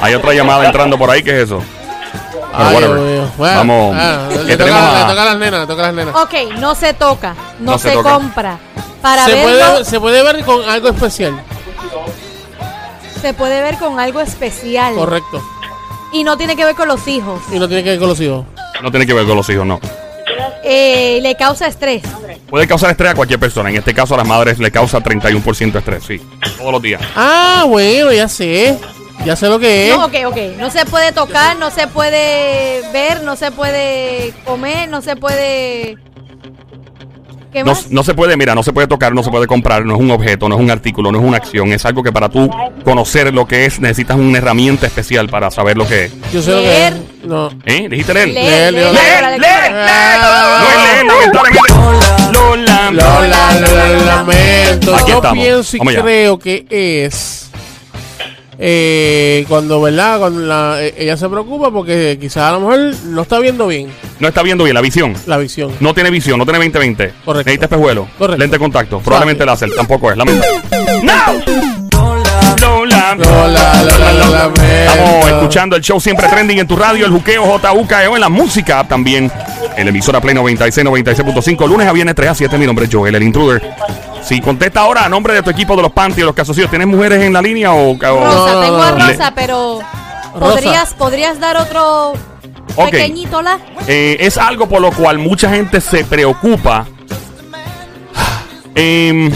Hay 0.00 0.14
otra 0.14 0.32
llamada 0.32 0.66
entrando 0.66 0.96
por 0.98 1.10
ahí, 1.10 1.22
¿qué 1.22 1.30
es 1.38 1.44
eso? 1.44 1.62
Pero 2.56 2.68
Ay, 2.68 2.74
whatever. 2.74 2.96
Dios 2.98 3.10
mío. 3.24 3.30
Bueno, 3.36 3.56
Vamos. 3.58 3.96
ah, 3.98 4.28
que 4.30 4.38
le, 4.44 4.56
tenemos 4.56 4.80
toca, 4.80 4.96
a- 4.96 5.00
le 5.02 5.08
toca 5.10 5.22
a 5.22 5.24
las 5.26 5.38
nenas, 5.38 5.60
le 5.60 5.66
toca 5.66 5.82
a 5.82 5.86
las 5.86 5.94
nenas. 5.94 6.14
Ok, 6.16 6.34
no 6.58 6.74
se 6.74 6.94
toca, 6.94 7.34
no, 7.60 7.72
No 7.72 7.78
se 7.78 7.88
se, 7.90 7.94
toca. 7.94 8.10
compra. 8.14 8.58
Para 9.02 9.24
Se 9.24 9.32
verlo, 9.32 9.42
puede, 9.72 9.84
se 9.84 10.00
puede 10.00 10.22
ver 10.22 10.44
con 10.44 10.68
algo 10.68 10.88
especial. 10.88 11.34
se 13.20 13.34
puede 13.34 13.60
ver 13.62 13.76
con 13.78 13.98
algo 14.00 14.20
especial. 14.20 14.94
Correcto. 14.94 15.42
Y 16.12 16.24
no 16.24 16.36
tiene 16.36 16.56
que 16.56 16.64
ver 16.64 16.74
con 16.74 16.88
los 16.88 17.06
hijos. 17.08 17.40
Y 17.52 17.58
no 17.58 17.66
tiene 17.66 17.82
que 17.82 17.90
ver 17.90 17.98
con 17.98 18.08
los 18.08 18.20
hijos. 18.20 18.44
No 18.82 18.90
tiene 18.90 19.06
que 19.06 19.14
ver 19.14 19.26
con 19.26 19.36
los 19.36 19.48
hijos, 19.48 19.66
no. 19.66 19.80
Eh, 20.62 21.18
le 21.22 21.34
causa 21.36 21.66
estrés. 21.66 22.02
Puede 22.48 22.66
causar 22.68 22.90
estrés 22.90 23.12
a 23.12 23.14
cualquier 23.14 23.40
persona. 23.40 23.68
En 23.70 23.76
este 23.76 23.92
caso, 23.94 24.14
a 24.14 24.18
las 24.18 24.26
madres 24.26 24.58
le 24.58 24.70
causa 24.70 25.00
31% 25.00 25.72
de 25.72 25.78
estrés, 25.80 26.04
sí. 26.04 26.20
Todos 26.58 26.72
los 26.72 26.82
días. 26.82 27.00
Ah, 27.16 27.64
bueno, 27.66 28.12
ya 28.12 28.28
sé. 28.28 28.78
Ya 29.24 29.36
sé 29.36 29.48
lo 29.48 29.58
que 29.58 29.88
es. 29.90 29.96
No, 29.96 30.04
ok, 30.06 30.14
ok. 30.26 30.36
No 30.58 30.70
se 30.70 30.84
puede 30.86 31.12
tocar, 31.12 31.56
no 31.58 31.70
se 31.70 31.86
puede 31.86 32.82
ver, 32.92 33.22
no 33.22 33.36
se 33.36 33.50
puede 33.50 34.32
comer, 34.44 34.88
no 34.88 35.00
se 35.02 35.16
puede. 35.16 35.96
¿Qué 37.52 37.60
No, 37.62 37.66
más? 37.70 37.88
no 37.90 38.02
se 38.02 38.14
puede, 38.14 38.36
mira, 38.36 38.54
no 38.56 38.64
se 38.64 38.72
puede 38.72 38.88
tocar, 38.88 39.14
no 39.14 39.22
se 39.22 39.30
puede 39.30 39.46
comprar, 39.46 39.84
no 39.86 39.94
es 39.94 40.00
un 40.00 40.10
objeto, 40.10 40.48
no 40.48 40.56
es 40.56 40.60
un 40.60 40.70
artículo, 40.72 41.12
no 41.12 41.18
es 41.20 41.24
una 41.24 41.36
acción. 41.36 41.72
Es 41.72 41.84
algo 41.86 42.02
que 42.02 42.10
para 42.12 42.28
tú 42.28 42.50
conocer 42.84 43.32
lo 43.32 43.46
que 43.46 43.64
es, 43.64 43.78
necesitas 43.80 44.16
una 44.16 44.38
herramienta 44.38 44.86
especial 44.86 45.28
para 45.28 45.50
saber 45.52 45.76
lo 45.78 45.86
que 45.86 46.06
es. 46.06 46.12
Yo 46.32 46.42
sé 46.42 46.50
lo 46.50 46.58
que 46.58 46.86
es. 46.88 46.94
No. 47.24 47.48
¿Eh? 47.64 47.86
¿Dijiste 47.88 48.12
leer? 48.12 48.28
Leer, 48.28 48.72
Leer, 48.72 48.72
leer, 48.72 48.92
leer, 48.94 49.22
la 49.22 49.30
¡Leer! 49.30 49.40
lectura. 49.40 49.86
¡Leer! 49.86 50.20
No 50.60 50.68
es 50.68 50.82
leer, 50.82 51.06
lamentablemente. 51.06 52.32
Lola. 52.32 52.90
Lola, 52.90 52.90
Lola, 52.90 53.88
lo 53.92 54.04
lamento. 54.04 54.96
Aquí 54.96 55.10
Yo 55.12 55.22
pienso 55.32 55.76
y 55.76 55.80
creo 55.80 56.38
que 56.38 56.66
es 56.68 57.50
eh, 58.58 59.44
cuando, 59.48 59.80
¿verdad? 59.80 60.18
Cuando 60.18 60.40
la- 60.40 60.76
eh, 60.82 60.94
ella 60.98 61.16
se 61.16 61.28
preocupa 61.28 61.70
porque 61.70 62.18
quizás 62.20 62.44
a 62.44 62.52
lo 62.52 62.60
mejor 62.60 62.78
no 63.06 63.22
está 63.22 63.38
viendo 63.38 63.66
bien 63.66 63.88
No 64.20 64.28
está 64.28 64.42
viendo 64.42 64.64
bien 64.64 64.74
la 64.74 64.80
visión. 64.80 65.14
la 65.26 65.36
visión. 65.38 65.72
No 65.80 65.94
tiene 65.94 66.10
visión, 66.10 66.38
no 66.38 66.44
tiene 66.44 66.58
20-20. 66.60 67.12
Correcto. 67.24 67.32
Necesita 67.34 67.64
espejuelo. 67.66 68.08
Correcto. 68.18 68.38
Lente 68.40 68.54
de 68.56 68.58
contacto. 68.60 69.00
Probablemente 69.00 69.44
láser. 69.44 69.70
Tampoco 69.74 70.10
es. 70.10 70.16
Lamentable. 70.16 70.54
¡No! 71.02 71.14
Lola. 72.60 73.14
Lola. 73.16 74.52
Estamos 74.62 75.26
escuchando 75.28 75.76
el 75.76 75.82
show 75.82 76.00
siempre 76.00 76.28
trending 76.28 76.58
en 76.58 76.66
tu 76.66 76.76
radio, 76.76 77.04
el 77.06 77.12
juqueo 77.12 77.44
JUKEO 77.58 78.14
en 78.14 78.20
la 78.20 78.28
música 78.28 78.84
también. 78.84 79.30
En 79.76 79.84
la 79.86 79.90
emisora 79.90 80.20
Play 80.20 80.34
96, 80.34 80.86
96.5, 80.86 81.66
lunes 81.68 81.86
a 81.88 81.92
viernes 81.92 82.14
3 82.14 82.30
a 82.30 82.34
7. 82.34 82.58
Mi 82.58 82.66
nombre 82.66 82.84
es 82.86 82.94
Joel, 82.94 83.14
el 83.14 83.22
intruder. 83.22 83.60
Si 84.24 84.40
contesta 84.40 84.80
ahora 84.80 85.04
a 85.04 85.08
nombre 85.08 85.34
de 85.34 85.42
tu 85.42 85.50
equipo 85.50 85.76
de 85.76 85.82
los 85.82 85.92
panty 85.92 86.22
o 86.22 86.26
los 86.26 86.34
casocillos, 86.34 86.70
¿tienes 86.70 86.88
mujeres 86.88 87.22
en 87.22 87.32
la 87.32 87.42
línea 87.42 87.72
o.? 87.72 87.90
o- 87.90 87.94
Rosa, 87.98 88.52
No, 88.54 88.60
tengo 88.60 88.82
a. 88.82 88.90
Rosa, 88.92 89.32
pero. 89.34 89.80
Rosa. 90.34 90.54
¿Podrías, 90.54 90.94
¿Podrías 90.94 91.38
dar 91.40 91.56
otro 91.58 92.14
pequeñito 92.76 93.42
la? 93.42 93.58
Eh, 93.86 94.16
es 94.20 94.36
algo 94.38 94.66
por 94.68 94.80
lo 94.80 94.90
cual 94.92 95.18
mucha 95.18 95.50
gente 95.50 95.80
se 95.80 96.04
preocupa. 96.04 96.86
Em, 98.76 99.30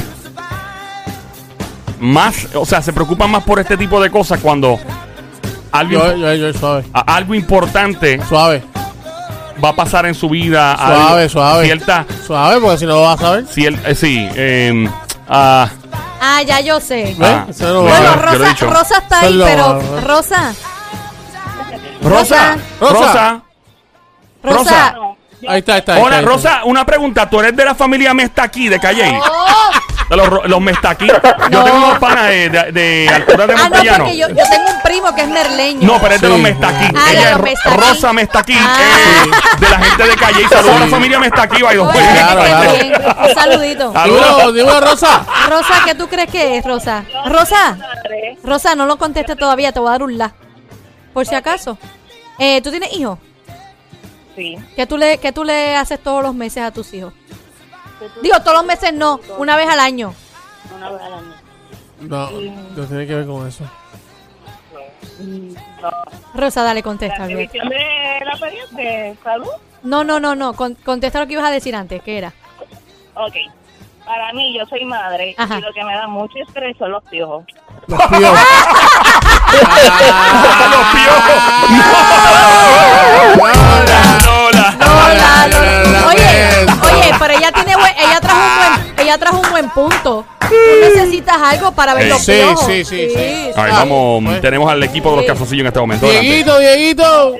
más, 2.01 2.49
o 2.55 2.65
sea, 2.67 2.83
se 2.83 2.93
preocupan 2.93 3.31
más 3.31 3.45
por 3.45 3.61
este 3.61 3.77
tipo 3.77 4.01
de 4.01 4.11
cosas 4.11 4.41
cuando 4.41 4.79
algo, 5.71 5.93
Yo, 5.93 6.17
yo, 6.17 6.35
yo, 6.35 6.53
suave. 6.59 6.85
algo 6.93 7.35
importante 7.35 8.21
Suave. 8.29 8.63
Va 9.63 9.71
a 9.71 9.77
pasar 9.77 10.07
en 10.07 10.15
su 10.15 10.29
vida. 10.29 10.77
Suave, 10.77 11.23
algo- 11.23 11.29
suave. 11.29 11.65
Cierta, 11.65 12.07
Suave, 12.27 12.61
porque 12.61 12.79
si 12.79 12.87
no 12.87 12.95
lo 12.97 13.03
vas 13.03 13.19
a 13.21 13.23
saber. 13.23 13.45
cier- 13.47 13.81
eh, 13.85 13.95
sí, 13.95 14.29
em, 14.35 14.91
ah, 15.29 15.69
Ah, 16.21 16.43
ya 16.43 16.61
yo 16.61 16.81
sé. 16.81 17.17
Ah, 17.23 17.47
bueno, 17.49 18.15
Rosa. 18.17 18.67
Rosa 18.67 18.99
está 18.99 19.21
ahí, 19.21 19.41
pero. 19.45 19.81
Rosa, 20.01 20.53
Rosa, 22.03 22.57
Rosa. 22.81 23.43
Rosa. 24.43 24.95
Ahí 25.49 25.59
está, 25.61 25.75
ahí 25.75 25.79
está. 25.79 25.95
ahí 25.95 26.03
Hola, 26.03 26.19
está, 26.19 26.31
ahí 26.31 26.37
está. 26.37 26.51
Rosa, 26.51 26.65
una 26.65 26.85
pregunta. 26.85 27.31
¿Tú 27.31 27.39
eres 27.39 27.55
de 27.57 27.65
la 27.65 27.75
familia 27.75 28.13
Mestaquí 28.15 28.69
de 28.69 28.81
Calle? 28.81 29.17
Oh. 29.17 29.71
De 30.09 30.17
los, 30.17 30.49
los 30.49 30.61
Mestaquí. 30.61 31.07
Yo 31.07 31.65
tengo 31.65 31.77
unos 31.77 31.99
panas 31.99 32.29
de, 32.29 32.49
de, 32.49 32.73
de 32.73 33.09
altura 33.11 33.47
de 33.47 33.53
Ah, 33.53 33.57
no, 33.57 33.63
Montellano. 33.65 34.05
porque 34.05 34.17
yo, 34.17 34.29
yo 34.29 34.35
tengo 34.51 34.71
un 34.75 34.83
primo 34.83 35.15
que 35.15 35.21
es 35.23 35.29
merleño. 35.29 35.87
No, 35.87 36.01
pero 36.01 36.15
es 36.15 36.21
de 36.23 36.27
Sí. 36.29 36.33
los 36.33 36.43
Mestaquí. 36.43 36.85
Ah, 36.97 37.05
de 37.05 37.13
Ella 37.13 37.21
los 37.21 37.31
es 37.31 37.37
Ro- 37.37 37.43
Mestaquí. 37.45 37.77
Rosa 37.77 38.13
Mestaquí, 38.15 38.55
Ah. 38.59 38.77
eh, 38.81 39.31
de 39.61 39.69
la 39.69 39.79
gente 39.79 40.03
de 40.09 40.17
Calle. 40.17 40.43
Y 40.43 40.49
saludos 40.49 40.77
a 40.77 40.79
la 40.81 40.87
familia 40.87 41.19
Mestaquí. 41.19 41.63
by 41.63 41.75
the 41.77 41.81
way. 41.83 41.91
Oye, 41.99 42.09
Claro, 42.19 42.41
que 42.41 42.47
claro. 42.49 42.73
bien. 42.73 42.93
Un 43.29 43.35
saludito. 43.35 43.93
Saludos. 43.93 44.55
Dímelo, 44.55 44.81
Rosa. 44.81 45.27
Rosa, 45.51 45.75
¿qué 45.85 45.95
tú 45.95 46.09
crees 46.09 46.31
que 46.31 46.57
es, 46.59 46.65
Rosa? 46.65 47.05
Rosa, 47.27 47.77
Rosa, 48.43 48.75
no 48.75 48.87
lo 48.87 48.97
conteste 48.97 49.37
todavía, 49.37 49.73
te 49.73 49.81
voy 49.81 49.89
a 49.89 49.93
dar 49.93 50.03
un 50.03 50.17
la. 50.17 50.33
Por 51.13 51.27
si 51.27 51.35
acaso. 51.35 51.77
Eh, 52.39 52.63
¿Tú 52.63 52.71
tienes 52.71 52.93
hijos? 52.95 53.19
sí. 54.37 54.57
¿Qué 54.77 54.87
tú, 54.87 54.97
le, 54.97 55.19
¿Qué 55.19 55.33
tú 55.33 55.43
le 55.45 55.75
haces 55.77 56.01
todos 56.03 56.23
los 56.23 56.35
meses 56.35 56.63
a 56.63 56.71
tus 56.71 56.95
hijos? 56.95 57.13
Digo, 58.23 58.41
todos 58.41 58.55
los 58.59 58.65
meses 58.65 58.93
no, 58.93 59.21
una 59.39 59.57
vez 59.57 59.69
al 59.69 59.81
año. 59.81 60.15
Una 60.77 60.91
vez 60.91 61.01
al 61.03 61.13
año. 61.15 61.35
No, 62.01 62.31
no 62.31 62.85
tiene 62.87 63.07
que 63.07 63.15
ver 63.15 63.27
con 63.27 63.47
eso. 63.49 63.65
No. 65.19 65.91
Rosa, 66.35 66.63
dale, 66.63 66.83
contesta. 66.83 67.27
de 67.27 67.49
la 68.25 68.37
de 68.77 69.17
salud. 69.25 69.49
No, 69.83 70.05
no, 70.05 70.21
no, 70.21 70.35
no, 70.35 70.53
con- 70.55 70.75
contesta 70.77 71.19
lo 71.21 71.27
que 71.27 71.33
ibas 71.35 71.47
a 71.47 71.51
decir 71.51 71.75
antes, 71.75 72.03
¿qué 72.03 72.19
era? 72.19 72.33
Ok. 73.15 73.35
Para 74.05 74.33
mí, 74.33 74.57
yo 74.57 74.65
soy 74.67 74.85
madre 74.85 75.35
Ajá. 75.37 75.59
y 75.59 75.61
lo 75.61 75.73
que 75.73 75.85
me 75.85 75.95
da 75.95 76.07
mucho 76.07 76.39
estrés 76.39 76.77
son 76.79 76.93
los 76.93 77.03
piojos. 77.05 77.45
Los 77.89 78.01
piojos. 78.07 78.39
Los 79.53 80.87
piojos. 80.95 81.35
Lola. 83.37 84.77
Lola. 84.81 85.47
Lola. 85.49 86.07
Oye, 86.09 86.67
oye, 86.93 87.15
pero 87.19 87.35
ella 87.35 87.53
ella 89.09 89.19
trajo 89.19 89.41
un 89.41 89.51
buen 89.51 89.71
punto. 89.71 90.25
Tú 90.41 90.55
necesitas 90.81 91.37
algo 91.37 91.73
para 91.73 91.95
ver 91.95 92.09
los 92.09 92.23
Sí, 92.23 92.33
piojos. 92.33 92.65
sí, 92.67 92.85
sí, 92.85 93.09
sí. 93.15 93.51
A 93.55 93.63
ver, 93.65 93.73
vamos. 93.73 94.25
pues. 94.25 94.41
Tenemos 94.41 94.71
al 94.71 94.83
equipo 94.83 95.11
de 95.11 95.17
los 95.17 95.25
Sí. 95.25 95.29
calzoncillos 95.29 95.61
en 95.61 95.67
este 95.67 95.81
momento. 95.81 96.07
Adelante. 96.07 96.27
Dieguito, 96.29 96.59
Dieguito. 96.59 97.35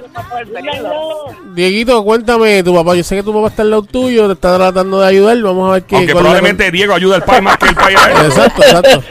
Dieguito, 1.55 2.05
cuéntame, 2.05 2.63
tu 2.63 2.75
papá, 2.75 2.95
yo 2.95 3.03
sé 3.03 3.17
que 3.17 3.23
tu 3.23 3.33
papá 3.33 3.49
está 3.49 3.63
al 3.63 3.71
lado 3.71 3.83
tuyo, 3.83 4.27
te 4.27 4.35
está 4.35 4.57
tratando 4.57 5.01
de 5.01 5.09
ayudar, 5.09 5.37
vamos 5.41 5.69
a 5.71 5.73
ver 5.75 5.83
qué. 5.85 5.97
Aunque 5.97 6.13
cuál 6.13 6.27
es 6.27 6.33
la- 6.33 6.39
probablemente 6.39 6.71
Diego 6.71 6.95
ayuda 6.95 7.17
al 7.17 7.25
país 7.25 7.43
más 7.43 7.57
que 7.59 7.69
el 7.69 7.75
país. 7.75 7.99
a 7.99 8.11
él. 8.11 8.27
Exacto, 8.27 8.63
exacto. 8.63 9.03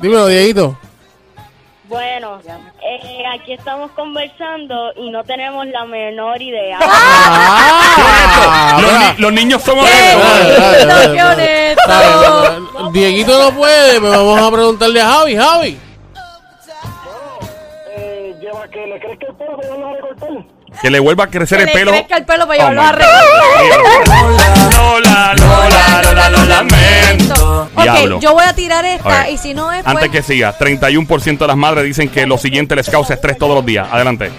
Dímelo, 0.00 0.26
Dieguito. 0.26 0.78
Bueno, 1.88 2.38
eh, 2.82 3.22
aquí 3.34 3.54
estamos 3.54 3.90
conversando 3.92 4.92
y 4.96 5.10
no 5.10 5.24
tenemos 5.24 5.66
la 5.66 5.84
menor 5.86 6.40
idea. 6.42 6.78
Ah, 7.30 8.78
Los, 8.80 8.92
ni- 8.92 9.22
los 9.22 9.32
niños 9.32 9.62
son 9.62 9.74
¡Qué 9.74 9.80
honestos. 9.80 10.22
Dale, 10.22 10.54
dale, 10.54 10.58
bonito, 10.58 10.86
dale, 10.88 11.12
qué 11.12 11.22
dale. 11.22 11.34
honesto! 11.34 11.88
Dale, 11.88 12.90
Dieguito 12.92 13.42
no 13.42 13.56
puede, 13.56 14.00
pues 14.00 14.12
vamos 14.12 14.40
a 14.40 14.50
preguntarle 14.52 15.00
a 15.00 15.06
Javi, 15.08 15.36
Javi. 15.36 15.78
Eh, 17.96 18.34
lleva 18.40 18.68
que 18.68 18.86
le 18.86 19.00
crees 19.00 19.18
que 19.18 19.26
el 19.26 19.34
pelo 19.34 19.58
que 19.58 19.66
no 19.68 19.76
lo 19.76 19.82
va 19.86 19.90
a 19.90 19.94
recortar. 19.94 20.28
Que 20.80 20.90
le 20.90 20.98
vuelva 21.00 21.24
a 21.24 21.26
crecer 21.28 21.58
Que 21.58 21.64
el 21.64 21.68
le 21.70 21.74
pelo. 21.74 21.90
crezca 21.92 22.16
el 22.18 22.24
pelo 22.24 22.46
para 22.46 22.54
Oh 22.54 22.70
llevarlo 22.70 22.82
a 22.82 22.88
arreglar. 22.90 23.24
Lola, 24.76 25.34
Lola, 25.34 26.02
Lola, 26.02 26.30
lo 26.30 26.44
lamento. 26.44 27.68
Diablo. 27.82 28.16
Ok, 28.16 28.22
yo 28.22 28.32
voy 28.34 28.44
a 28.44 28.52
tirar 28.54 28.84
esta 28.84 29.28
y 29.30 29.38
si 29.38 29.54
no 29.54 29.72
es 29.72 29.86
Antes 29.86 30.08
pues, 30.08 30.10
que 30.10 30.22
siga, 30.22 30.56
31% 30.58 31.38
de 31.38 31.46
las 31.46 31.56
madres 31.56 31.84
dicen 31.84 32.08
que 32.08 32.26
lo 32.26 32.38
siguiente 32.38 32.74
les 32.76 32.88
causa 32.90 33.14
estrés 33.14 33.38
todos 33.38 33.54
los 33.54 33.64
días. 33.66 33.88
Adelante. 33.90 34.30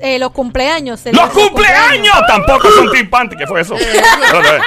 eh, 0.00 0.18
los 0.18 0.32
cumpleaños. 0.32 1.00
¡Los 1.12 1.30
cumpleaños! 1.30 2.14
Tampoco 2.26 2.70
son 2.72 2.90
Team 2.90 3.08
Panty. 3.10 3.36
¿Qué 3.36 3.46
fue 3.46 3.60
eso? 3.60 3.74
Otra 3.74 4.40
vez. 4.52 4.62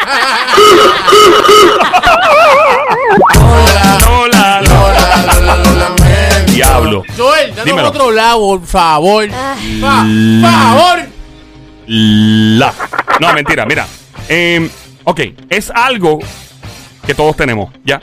Diablo. 7.03 7.13
Joel, 7.17 7.49
danos 7.51 7.65
Dímelo. 7.65 7.87
otro 7.89 8.11
lado, 8.11 8.39
por 8.39 8.65
favor. 8.65 9.29
Fa- 9.29 10.05
favor. 10.41 10.99
La. 11.87 12.73
No, 13.19 13.33
mentira, 13.33 13.65
mira. 13.65 13.87
Eh, 14.29 14.69
ok, 15.03 15.21
es 15.49 15.69
algo 15.71 16.19
que 17.05 17.13
todos 17.15 17.35
tenemos, 17.35 17.73
¿ya? 17.85 18.01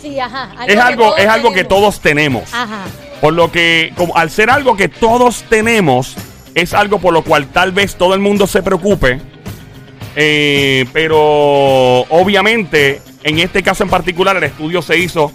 Sí, 0.00 0.18
ajá. 0.18 0.50
Es 0.66 0.78
algo, 0.78 1.04
todos 1.10 1.18
es 1.18 1.26
algo 1.28 1.52
que 1.52 1.64
todos 1.64 2.00
tenemos. 2.00 2.52
Ajá. 2.54 2.84
Por 3.20 3.34
lo 3.34 3.52
que, 3.52 3.92
como 3.96 4.16
al 4.16 4.30
ser 4.30 4.48
algo 4.50 4.76
que 4.76 4.88
todos 4.88 5.42
tenemos, 5.50 6.14
es 6.54 6.72
algo 6.72 6.98
por 6.98 7.12
lo 7.12 7.22
cual 7.22 7.46
tal 7.48 7.72
vez 7.72 7.96
todo 7.96 8.14
el 8.14 8.20
mundo 8.20 8.46
se 8.46 8.62
preocupe. 8.62 9.20
Eh, 10.16 10.86
pero 10.92 11.18
obviamente, 12.08 13.02
en 13.22 13.38
este 13.38 13.62
caso 13.62 13.84
en 13.84 13.90
particular, 13.90 14.36
el 14.38 14.44
estudio 14.44 14.80
se 14.80 14.96
hizo 14.98 15.32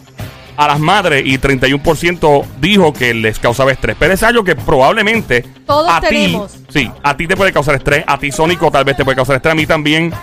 a 0.57 0.67
las 0.67 0.79
madres 0.79 1.23
y 1.25 1.37
31% 1.37 2.45
dijo 2.59 2.93
que 2.93 3.13
les 3.13 3.39
causaba 3.39 3.71
estrés. 3.71 3.95
Pero 3.99 4.13
es 4.13 4.23
algo 4.23 4.43
que 4.43 4.55
probablemente 4.55 5.41
Todos 5.65 5.89
a 5.91 6.01
ti, 6.01 6.39
sí, 6.69 6.91
a 7.03 7.15
ti 7.17 7.27
te 7.27 7.35
puede 7.35 7.51
causar 7.51 7.75
estrés, 7.75 8.03
a 8.07 8.17
ti 8.17 8.31
Sónico 8.31 8.71
tal 8.71 8.83
vez 8.85 8.95
te 8.97 9.03
puede 9.03 9.15
causar 9.15 9.35
estrés, 9.35 9.51
a 9.51 9.55
mí 9.55 9.65
también. 9.65 10.13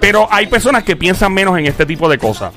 Pero 0.00 0.28
hay 0.30 0.46
personas 0.46 0.84
que 0.84 0.96
piensan 0.96 1.32
menos 1.34 1.58
en 1.58 1.66
este 1.66 1.84
tipo 1.86 2.08
de 2.08 2.18
cosas. 2.18 2.52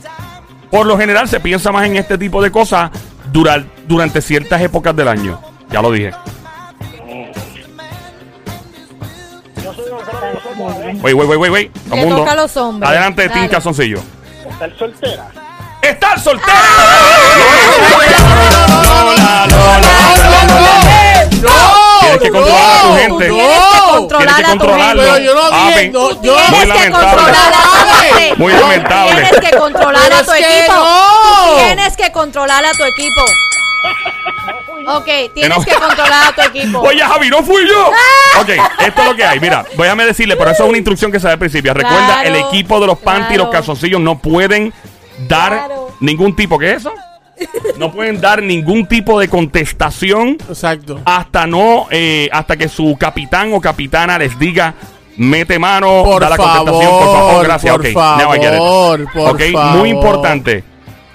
Por 0.71 0.85
lo 0.85 0.97
general 0.97 1.27
se 1.27 1.39
piensa 1.39 1.71
más 1.71 1.85
en 1.85 1.97
este 1.97 2.17
tipo 2.17 2.41
de 2.41 2.51
cosas 2.51 2.89
durar- 3.31 3.65
durante 3.87 4.21
ciertas 4.21 4.61
épocas 4.61 4.95
del 4.95 5.07
año. 5.07 5.39
Ya 5.71 5.81
lo 5.81 5.91
dije. 5.91 6.11
Yo 9.63 9.73
soy 9.73 9.85
un 9.91 9.97
gran 10.05 10.33
nosotros. 10.33 11.03
Wait, 11.03 11.15
wait, 11.15 11.27
wait, 11.29 11.39
wait, 11.39 11.51
wait. 11.51 11.71
Todo 11.73 11.95
Le 11.95 12.01
mundo. 12.01 12.17
toca 12.17 12.31
a 12.31 12.35
los 12.35 12.57
hombres. 12.57 12.89
Adelante. 12.89 13.29
Team 13.29 13.47
Calzoncillo. 13.49 13.99
Estar 14.49 14.77
soltera. 14.77 15.27
¡Estar 15.83 16.19
soltera! 16.19 16.57
Lola, 18.83 19.47
Lola, 19.47 19.89
Tienes 22.01 22.19
que 22.19 22.29
controlar 22.31 22.75
a 22.75 22.81
tu 22.81 22.93
gente. 22.95 23.25
tienes 23.27 24.35
que 24.35 24.43
controlarlo. 24.43 25.01
Pero 25.01 25.13
gente. 25.13 25.25
yo 25.25 25.33
no 25.35 25.41
Ah, 25.51 25.65
dije, 25.67 25.79
ven. 25.79 25.91
no, 25.91 26.09
Tú 26.09 26.19
yo. 26.23 26.33
Muy 26.33 26.41
tienes 26.43 26.59
que 26.61 26.89
lamentable. 26.89 27.05
controlar 27.07 27.53
a 27.53 27.61
tu 27.61 28.13
gente. 28.13 28.35
Muy 28.37 28.53
lamentable. 28.53 29.15
Tienes 29.21 29.39
que 29.49 29.57
controlar 29.57 30.13
a 30.13 30.23
tu 30.23 30.31
equipo. 30.33 30.73
Tienes 31.65 31.97
que 31.97 32.11
controlar 32.11 32.65
a 32.65 32.71
tu 32.71 32.83
equipo. 32.83 33.21
Ok, 34.85 35.05
tienes 35.33 35.57
no. 35.57 35.63
que 35.63 35.73
controlar 35.75 36.27
a 36.27 36.31
tu 36.35 36.41
equipo. 36.41 36.79
Oye, 36.87 37.01
Javi, 37.03 37.29
no 37.29 37.41
fui 37.43 37.67
yo. 37.67 37.87
Ok, 38.41 38.49
esto 38.79 39.01
es 39.01 39.07
lo 39.07 39.15
que 39.15 39.25
hay. 39.25 39.39
Mira, 39.39 39.65
déjame 39.77 40.05
decirle, 40.05 40.35
pero 40.35 40.51
eso 40.51 40.63
es 40.63 40.69
una 40.69 40.77
instrucción 40.77 41.11
que 41.11 41.19
se 41.19 41.27
da 41.27 41.33
al 41.33 41.39
principio. 41.39 41.73
Recuerda, 41.73 42.05
Claro, 42.21 42.29
el 42.29 42.35
equipo 42.35 42.79
de 42.79 42.87
los 42.87 42.97
panty 42.99 43.35
y 43.35 43.37
los 43.37 43.49
calzoncillos 43.49 44.01
no 44.01 44.17
pueden 44.19 44.73
dar 45.27 45.51
Claro. 45.53 45.89
ningún 45.99 46.35
tipo, 46.35 46.57
¿qué 46.59 46.71
es 46.71 46.77
eso? 46.77 46.91
No 47.77 47.91
pueden 47.91 48.21
dar 48.21 48.41
ningún 48.43 48.85
tipo 48.87 49.19
de 49.19 49.27
contestación 49.27 50.37
Exacto. 50.47 50.99
hasta 51.03 51.45
no, 51.47 51.87
eh, 51.89 52.29
hasta 52.31 52.55
que 52.55 52.69
su 52.69 52.95
capitán 52.97 53.51
o 53.53 53.59
capitana 53.59 54.17
les 54.19 54.37
diga 54.39 54.73
mete 55.17 55.57
mano, 55.59 56.03
Por 56.05 56.21
da 56.21 56.29
la 56.29 56.35
favor, 56.37 56.55
contestación, 56.57 56.91
por 56.99 57.05
favor, 57.15 57.43
gracias. 57.43 57.75
por 57.75 57.87
favor, 57.91 59.07
por 59.13 59.29
ok, 59.35 59.41
favor. 59.53 59.77
muy 59.77 59.89
importante. 59.89 60.63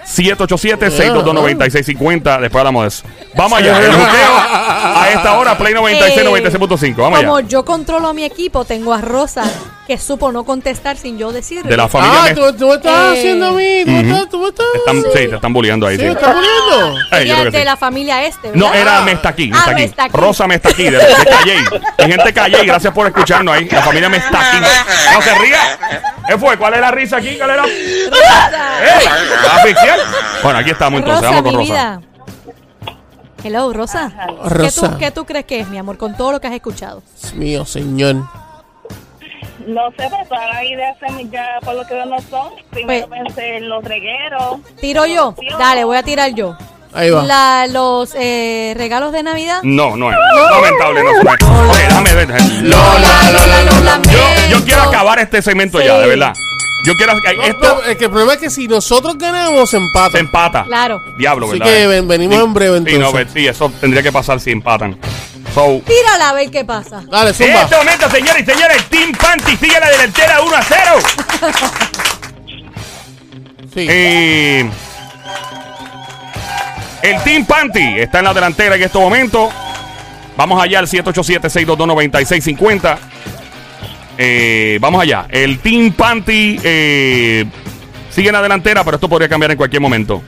787-622-9650. 0.05 2.39
Después 2.41 2.59
hablamos 2.59 2.81
de 2.83 2.87
eso. 2.87 3.03
Vamos 3.35 3.59
allá. 3.59 3.77
El 3.79 3.91
juteo 3.93 4.37
a 4.37 5.07
esta 5.13 5.37
hora, 5.37 5.57
Play 5.57 5.73
96, 5.73 6.21
Eh, 6.21 6.25
96.5. 6.25 7.01
Vamos 7.03 7.19
Como 7.19 7.35
allá. 7.37 7.47
yo 7.47 7.65
controlo 7.65 8.07
a 8.09 8.13
mi 8.13 8.23
equipo, 8.23 8.65
tengo 8.65 8.93
a 8.93 9.01
Rosa 9.01 9.43
que 9.89 9.97
supo 9.97 10.31
no 10.31 10.43
contestar 10.43 10.97
sin 10.97 11.17
yo 11.17 11.31
decirle. 11.31 11.67
De 11.71 11.75
la 11.75 11.87
familia. 11.89 12.19
Ah, 12.21 12.23
me- 12.25 12.33
tú, 12.35 12.53
tú 12.55 12.67
me 12.67 12.75
estás 12.75 13.15
Eh. 13.15 13.17
haciendo 13.19 13.47
a 13.47 13.51
mí. 13.53 13.81
Tú 13.85 13.89
me 13.91 13.99
Ujú. 14.01 14.09
estás, 14.11 14.29
tú 14.29 14.39
me 14.39 14.49
estás. 14.49 14.65
están- 14.75 15.01
sí, 15.01 15.27
te 15.27 15.35
están 15.35 15.51
bulleando 15.53 15.87
ahí. 15.87 15.95
Sí, 15.95 16.01
sí. 16.03 16.07
me 16.07 16.13
estás 16.13 16.33
poniendo. 16.35 16.99
Eh, 16.99 17.03
Ella 17.11 17.23
yo 17.25 17.33
creo 17.33 17.37
es 17.37 17.43
que 17.45 17.57
de 17.57 17.59
sí. 17.59 17.65
la 17.65 17.75
familia 17.77 18.23
este, 18.25 18.51
No, 18.53 18.65
¿verdad? 18.69 18.81
era 18.81 19.01
Mestaquí, 19.01 19.49
Ah, 19.51 19.55
Mestaquí. 19.57 19.81
Mestaquí. 19.81 20.11
Rosa 20.17 20.47
Mestaquí, 20.47 20.83
de, 20.83 20.91
de 20.91 21.25
Calley. 21.27 21.57
Mi 21.97 22.05
gente 22.13 22.33
Calley, 22.33 22.65
gracias 22.67 22.93
por 22.93 23.07
escucharnos 23.07 23.55
ahí. 23.55 23.67
La 23.67 23.81
familia 23.81 24.09
Mestaquí. 24.09 24.57
No 25.13 25.21
se 25.23 25.35
ría. 25.39 25.59
¿Qué 26.27 26.37
fue? 26.37 26.55
¿Cuál 26.57 26.75
es 26.75 26.81
la 26.81 26.91
risa 26.91 27.17
aquí? 27.17 27.35
¿Cuál 27.37 27.49
era? 27.49 27.63
Rosa. 27.63 29.17
Bueno, 30.43 30.59
aquí 30.59 30.69
estamos 30.69 30.99
entonces. 30.99 31.21
Rosa, 31.25 31.35
Vamos 31.35 31.51
con 31.51 31.61
mi 31.61 31.67
Rosa. 31.69 31.99
vida. 31.99 32.01
Hello, 33.43 33.73
Rosa. 33.73 34.11
¿Qué 34.43 34.49
Rosa. 34.49 34.89
tú, 34.91 34.97
¿Qué 34.99 35.11
tú 35.11 35.25
crees 35.25 35.45
que 35.45 35.59
es, 35.61 35.67
mi 35.69 35.77
amor, 35.77 35.97
con 35.97 36.15
todo 36.15 36.31
lo 36.33 36.41
que 36.41 36.47
has 36.47 36.53
escuchado? 36.53 37.01
Dios 37.21 37.33
mío, 37.33 37.65
señor. 37.65 38.17
No 39.69 39.89
sé, 39.91 40.07
pero 40.09 40.25
todas 40.27 40.47
las 40.53 40.63
ideas 40.63 40.97
ya 41.31 41.45
por 41.63 41.75
lo 41.75 41.85
que 41.85 41.93
veo 41.93 42.05
no 42.05 42.19
son. 42.21 42.49
Primero 42.71 43.07
Pues- 43.07 43.21
pensé 43.23 43.57
en 43.57 43.69
los 43.69 43.83
regueros. 43.83 44.57
¿Tiro 44.81 45.05
yo? 45.05 45.35
Dale, 45.57 45.83
voy 45.83 45.97
a 45.97 46.03
tirar 46.03 46.33
yo. 46.33 46.55
Ahí 46.91 47.11
va. 47.11 47.21
La- 47.23 47.67
los 47.69 48.15
eh, 48.15 48.73
regalos 48.75 49.11
de 49.11 49.21
Navidad. 49.21 49.59
No, 49.61 49.95
no 49.95 50.11
es. 50.11 50.17
Lamentable, 50.49 51.03
no 51.03 51.09
es. 51.11 51.19
Ok, 51.19 51.77
déjame 51.87 52.13
ver. 52.15 52.29
Lola, 52.63 53.31
Lola, 53.31 53.63
lo 53.63 54.11
Yo, 54.11 54.57
yo 54.57 54.65
quiero 54.65 54.81
acabar 54.81 55.19
este 55.19 55.41
segmento 55.43 55.77
Sí. 55.79 55.85
ya, 55.85 55.99
de 55.99 56.07
verdad. 56.07 56.33
Yo 56.87 56.93
quiero 56.95 57.13
No, 57.13 57.19
esto 57.43 57.57
pero 57.59 57.83
es 57.91 57.97
que 57.97 58.05
el 58.05 58.09
problema 58.09 58.33
es 58.33 58.39
que 58.39 58.49
si 58.49 58.67
nosotros 58.67 59.17
ganamos, 59.17 59.69
se 59.69 59.77
empata. 59.77 60.11
se 60.13 60.19
empata. 60.19 60.63
Claro. 60.63 61.01
Diablo, 61.17 61.45
Así 61.47 61.59
¿verdad? 61.59 61.73
que 61.73 61.87
ven- 61.87 62.07
venimos 62.07 62.39
en 62.43 62.53
breve, 62.53 62.77
Sí, 62.79 62.97
no, 62.97 63.07
entonces. 63.09 63.27
sí, 63.33 63.45
eso 63.45 63.69
tendría 63.81 64.01
que 64.01 64.11
pasar 64.13 64.39
si 64.39 64.49
empatan. 64.51 64.97
So, 65.53 65.81
Tírala 65.85 66.29
a 66.29 66.33
ver 66.33 66.49
qué 66.51 66.63
pasa. 66.63 67.01
Dale, 67.09 67.29
en 67.29 67.35
zumba. 67.35 67.61
este 67.63 67.75
momento, 67.77 68.09
señores 68.09 68.43
y 68.43 68.45
señores, 68.51 68.83
Team 68.89 69.11
Panty 69.13 69.57
sigue 69.57 69.75
a 69.77 69.79
la 69.79 69.89
delantera 69.89 70.41
1 70.41 70.55
a 70.55 70.63
0. 70.63 70.91
Sí. 73.71 73.85
Eh, 73.87 74.67
el 77.03 77.21
Team 77.23 77.45
Panty 77.45 77.99
está 77.99 78.17
en 78.17 78.25
la 78.25 78.33
delantera 78.33 78.75
en 78.75 78.81
este 78.81 78.97
momento. 78.97 79.47
Vamos 80.35 80.59
allá 80.61 80.79
al 80.79 80.87
787-622-9650. 80.87 82.97
Eh, 84.17 84.79
vamos 84.81 85.03
allá. 85.03 85.27
El 85.29 85.59
Team 85.59 85.91
Panty 85.93 86.59
eh, 86.63 87.45
sigue 88.09 88.29
en 88.29 88.33
la 88.33 88.41
delantera, 88.41 88.83
pero 88.83 88.95
esto 88.95 89.07
podría 89.07 89.29
cambiar 89.29 89.51
en 89.51 89.57
cualquier 89.57 89.83
momento. 89.83 90.23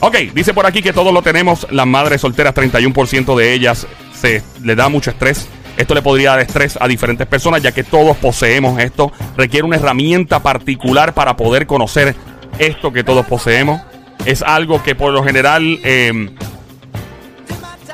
Ok, 0.00 0.16
dice 0.32 0.54
por 0.54 0.64
aquí 0.64 0.80
que 0.82 0.94
todos 0.94 1.12
lo 1.12 1.20
tenemos. 1.20 1.66
Las 1.70 1.86
madres 1.86 2.22
solteras, 2.22 2.54
31% 2.54 3.36
de 3.36 3.52
ellas 3.52 3.86
se 4.20 4.42
le 4.62 4.74
da 4.74 4.88
mucho 4.88 5.10
estrés. 5.10 5.46
Esto 5.76 5.94
le 5.94 6.02
podría 6.02 6.30
dar 6.30 6.40
estrés 6.40 6.78
a 6.80 6.88
diferentes 6.88 7.26
personas, 7.26 7.62
ya 7.62 7.72
que 7.72 7.84
todos 7.84 8.16
poseemos 8.16 8.80
esto. 8.80 9.12
Requiere 9.36 9.66
una 9.66 9.76
herramienta 9.76 10.40
particular 10.40 11.12
para 11.12 11.36
poder 11.36 11.66
conocer 11.66 12.14
esto 12.58 12.92
que 12.92 13.04
todos 13.04 13.26
poseemos. 13.26 13.82
Es 14.24 14.42
algo 14.42 14.82
que 14.82 14.94
por 14.94 15.12
lo 15.12 15.22
general, 15.22 15.78
eh, 15.84 16.30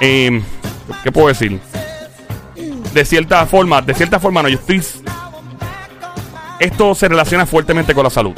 eh, 0.00 0.42
¿qué 1.02 1.12
puedo 1.12 1.28
decir? 1.28 1.58
De 2.94 3.04
cierta 3.04 3.44
forma, 3.46 3.82
de 3.82 3.94
cierta 3.94 4.20
forma, 4.20 4.42
no, 4.42 4.48
yo 4.48 4.58
estoy. 4.58 4.82
Esto 6.60 6.94
se 6.94 7.08
relaciona 7.08 7.46
fuertemente 7.46 7.94
con 7.94 8.04
la 8.04 8.10
salud. 8.10 8.34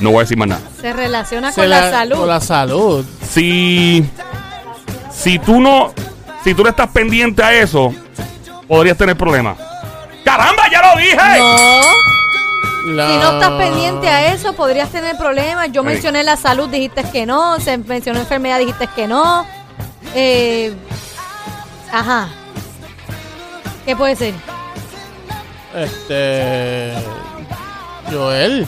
No 0.00 0.10
voy 0.10 0.18
a 0.18 0.20
decir 0.22 0.36
más 0.36 0.48
nada. 0.48 0.62
Se 0.80 0.92
relaciona 0.92 1.52
Se 1.52 1.62
con 1.62 1.70
la, 1.70 1.90
salud. 1.90 2.16
Con 2.16 2.28
la 2.28 2.40
salud. 2.40 3.06
si 3.26 4.04
si 5.10 5.38
tú 5.38 5.60
no 5.60 5.94
si 6.44 6.54
tú 6.54 6.62
no 6.62 6.68
estás 6.70 6.88
pendiente 6.90 7.42
a 7.42 7.52
eso 7.54 7.92
podrías 8.68 8.96
tener 8.96 9.16
problemas 9.16 9.56
caramba 10.24 10.64
ya 10.70 10.80
lo 10.94 11.00
dije 11.00 11.16
No. 11.38 12.14
La- 12.86 13.08
Si 13.08 13.16
no 13.16 13.32
estás 13.32 13.50
pendiente 13.52 14.08
a 14.08 14.34
eso, 14.34 14.52
podrías 14.52 14.90
tener 14.90 15.16
problemas. 15.16 15.72
Yo 15.72 15.82
mencioné 15.82 16.22
la 16.22 16.36
salud, 16.36 16.68
dijiste 16.68 17.02
que 17.10 17.24
no. 17.24 17.58
Se 17.58 17.78
mencionó 17.78 18.20
enfermedad, 18.20 18.58
dijiste 18.58 18.86
que 18.94 19.06
no. 19.08 19.46
Eh, 20.14 20.74
ajá. 21.90 22.28
¿Qué 23.86 23.96
puede 23.96 24.16
ser? 24.16 24.34
Este. 25.74 26.92
Joel, 28.12 28.66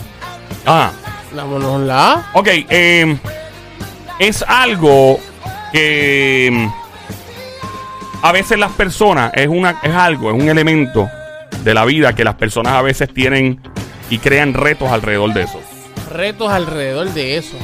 ah 0.65 0.89
dámonos 1.31 1.81
la. 1.81 2.31
ok 2.33 2.47
eh, 2.69 3.17
es 4.17 4.43
algo 4.47 5.19
que 5.71 6.49
mm, 6.51 6.86
a 8.27 8.31
veces 8.31 8.59
las 8.59 8.71
personas 8.71 9.31
es 9.35 9.47
una 9.47 9.79
es 9.81 9.93
algo 9.93 10.29
es 10.31 10.41
un 10.41 10.49
elemento 10.49 11.09
de 11.63 11.73
la 11.73 11.85
vida 11.85 12.13
que 12.13 12.23
las 12.23 12.35
personas 12.35 12.73
a 12.73 12.81
veces 12.81 13.13
tienen 13.13 13.61
y 14.09 14.19
crean 14.19 14.53
retos 14.53 14.89
alrededor 14.91 15.33
de 15.33 15.43
eso 15.43 15.59
Retos 16.11 16.49
alrededor 16.49 17.13
de 17.13 17.37
eso. 17.37 17.57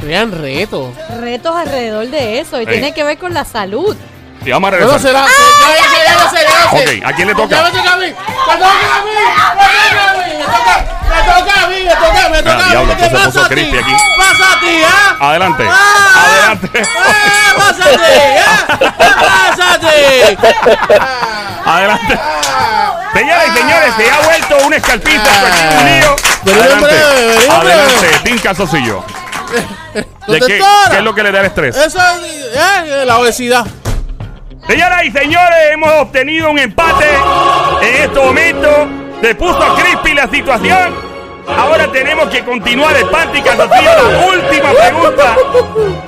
Crean 0.00 0.32
retos. 0.32 0.88
Retos 1.20 1.54
alrededor 1.54 2.08
de 2.08 2.40
eso. 2.40 2.60
Y 2.60 2.66
tiene 2.66 2.94
que 2.94 3.04
ver 3.04 3.18
con 3.18 3.34
la 3.34 3.44
salud. 3.44 3.94
Y 4.46 4.50
vamos 4.52 4.68
a 4.68 4.70
No, 4.70 4.76
regresar 4.78 5.00
será. 5.00 5.24
ya 5.26 6.30
sé. 6.30 6.40
Ok, 6.70 6.88
¿a 7.04 7.12
quién 7.12 7.28
le 7.28 7.34
Ya 7.34 7.40
toca? 7.40 7.62
me 7.62 7.70
toca 7.70 7.92
a 7.92 7.96
mí. 7.96 8.06
Me 8.06 8.12
toca 8.12 8.68
a 8.96 9.02
mí. 9.02 9.10
Me 9.16 9.64
toca 9.64 10.04
a 10.06 10.14
mí. 10.14 10.22
Me 10.38 10.44
toca, 10.44 10.74
me 11.08 11.18
toca 11.26 11.54
a 11.62 11.66
mí. 11.66 11.78
Me 11.82 11.94
toca, 11.94 12.22
me 12.30 12.38
toca 12.42 12.50
Ah, 12.52 12.54
a 12.54 12.64
mí. 12.64 12.70
diablo, 12.70 12.92
¿Qué 12.96 13.06
pasa 13.06 13.24
puso 13.26 13.40
a 13.40 13.42
ti? 13.48 13.54
creepy 13.54 13.78
aquí. 13.78 13.94
Pasa 14.18 14.52
a 14.52 14.60
ti, 14.60 14.82
¿ah? 14.86 15.16
adelante 15.20 15.64
Ah. 15.68 15.74
adelante 16.24 16.82
¡Ah, 16.96 17.54
pásate! 17.56 18.38
¿ah? 18.38 18.66
Adelante 21.66 22.18
Ah. 22.20 22.92
Señoras 23.16 23.44
y 23.48 23.58
señores, 23.58 23.94
se 23.96 24.10
ha 24.10 24.18
vuelto 24.20 24.56
una 24.66 24.76
escarpita. 24.76 25.22
Ah. 25.24 25.78
un 25.78 25.84
lío. 25.86 26.16
En 26.46 26.58
Adelante, 26.60 26.96
adelante. 27.50 28.08
Team 28.24 28.38
Calzoncillo. 28.38 29.02
¿De 30.28 30.40
qué, 30.40 30.60
qué 30.90 30.96
es 30.98 31.02
lo 31.02 31.14
que 31.14 31.22
le 31.22 31.32
da 31.32 31.40
el 31.40 31.46
estrés? 31.46 31.76
Eso 31.76 31.98
es 31.98 32.22
eh, 32.54 33.04
la 33.06 33.18
obesidad. 33.18 33.64
Señoras 34.68 35.04
y 35.04 35.10
señores, 35.12 35.58
hemos 35.72 35.90
obtenido 35.92 36.50
un 36.50 36.58
empate 36.58 37.06
en 37.82 38.02
este 38.02 38.18
momento. 38.18 38.68
Se 39.22 39.34
puso 39.34 39.74
crispy 39.76 40.14
la 40.14 40.26
situación. 40.28 41.16
Ahora 41.48 41.86
tenemos 41.92 42.28
que 42.28 42.44
continuar 42.44 42.96
el 42.96 43.06
panty 43.06 43.40
calzoncillo. 43.40 43.90
La 44.10 44.26
última 44.26 44.70
pregunta. 44.72 45.36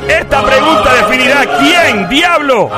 Esta 0.08 0.42
pregunta 0.42 0.94
definirá 0.94 1.46
quién, 1.60 2.08
diablo, 2.08 2.68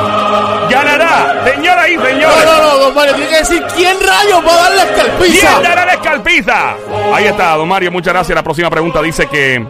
ganará. 0.69 1.43
Señoras 1.47 1.89
y 1.89 1.97
No, 1.97 2.05
señores. 2.05 2.45
no, 2.45 2.59
no, 2.63 2.77
don 2.79 2.95
Mario, 2.95 3.15
tiene 3.15 3.31
que 3.31 3.37
decir 3.39 3.65
quién 3.75 3.97
rayos 3.99 4.47
va 4.47 4.53
a 4.53 4.57
darle 4.65 4.83
escalpiza. 4.83 5.49
¿Quién 5.49 5.63
dará 5.63 5.87
la 5.87 5.93
escalpiza? 5.95 6.75
Ahí 7.15 7.25
está, 7.25 7.57
don 7.57 7.67
Mario, 7.67 7.91
muchas 7.91 8.13
gracias. 8.13 8.37
La 8.37 8.43
próxima 8.43 8.69
pregunta 8.69 9.01
dice 9.01 9.27
que 9.27 9.65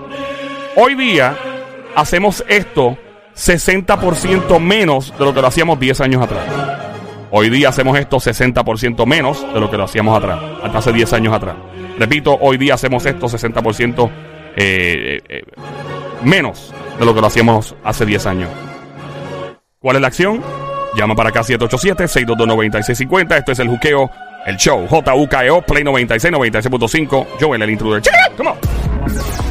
hoy 0.74 0.96
día 0.96 1.36
hacemos 1.94 2.44
esto 2.48 2.98
60% 3.40 4.61
menos 4.61 5.14
de 5.18 5.24
lo 5.24 5.33
que 5.33 5.40
lo 5.40 5.46
hacíamos 5.46 5.81
10 5.81 6.00
años 6.03 6.22
atrás. 6.22 6.44
Hoy 7.31 7.48
día 7.48 7.70
hacemos 7.70 7.98
esto 7.98 8.18
60% 8.18 9.07
menos 9.07 9.46
de 9.55 9.61
lo 9.61 9.70
que 9.70 9.79
lo 9.79 9.85
hacíamos 9.85 10.18
atrás, 10.18 10.38
hasta 10.62 10.79
hace 10.79 10.92
10 10.92 11.12
años 11.14 11.33
atrás. 11.33 11.57
Repito, 11.98 12.37
hoy 12.38 12.59
día 12.59 12.74
hacemos 12.74 13.07
esto 13.07 13.29
60% 13.29 14.11
eh, 14.57 15.20
eh, 15.26 15.42
menos 16.22 16.74
de 16.98 17.07
lo 17.07 17.14
que 17.14 17.20
lo 17.22 17.29
hacíamos 17.29 17.74
hace 17.83 18.05
10 18.05 18.26
años. 18.26 18.50
¿Cuál 19.79 19.96
es 19.96 20.03
la 20.03 20.09
acción? 20.09 20.42
Llama 20.94 21.14
para 21.14 21.31
acá 21.31 21.40
787-622-9650. 21.40 23.38
Esto 23.38 23.53
es 23.53 23.59
el 23.61 23.68
juqueo, 23.68 24.11
el 24.44 24.57
show. 24.59 24.87
JUKEO, 24.87 25.62
Play 25.62 25.85
96, 25.85 26.35
96.5. 26.35 27.26
Joel, 27.40 27.62
el 27.62 27.70
intruder. 27.70 28.03
Come 28.37 28.50
on. 28.50 29.49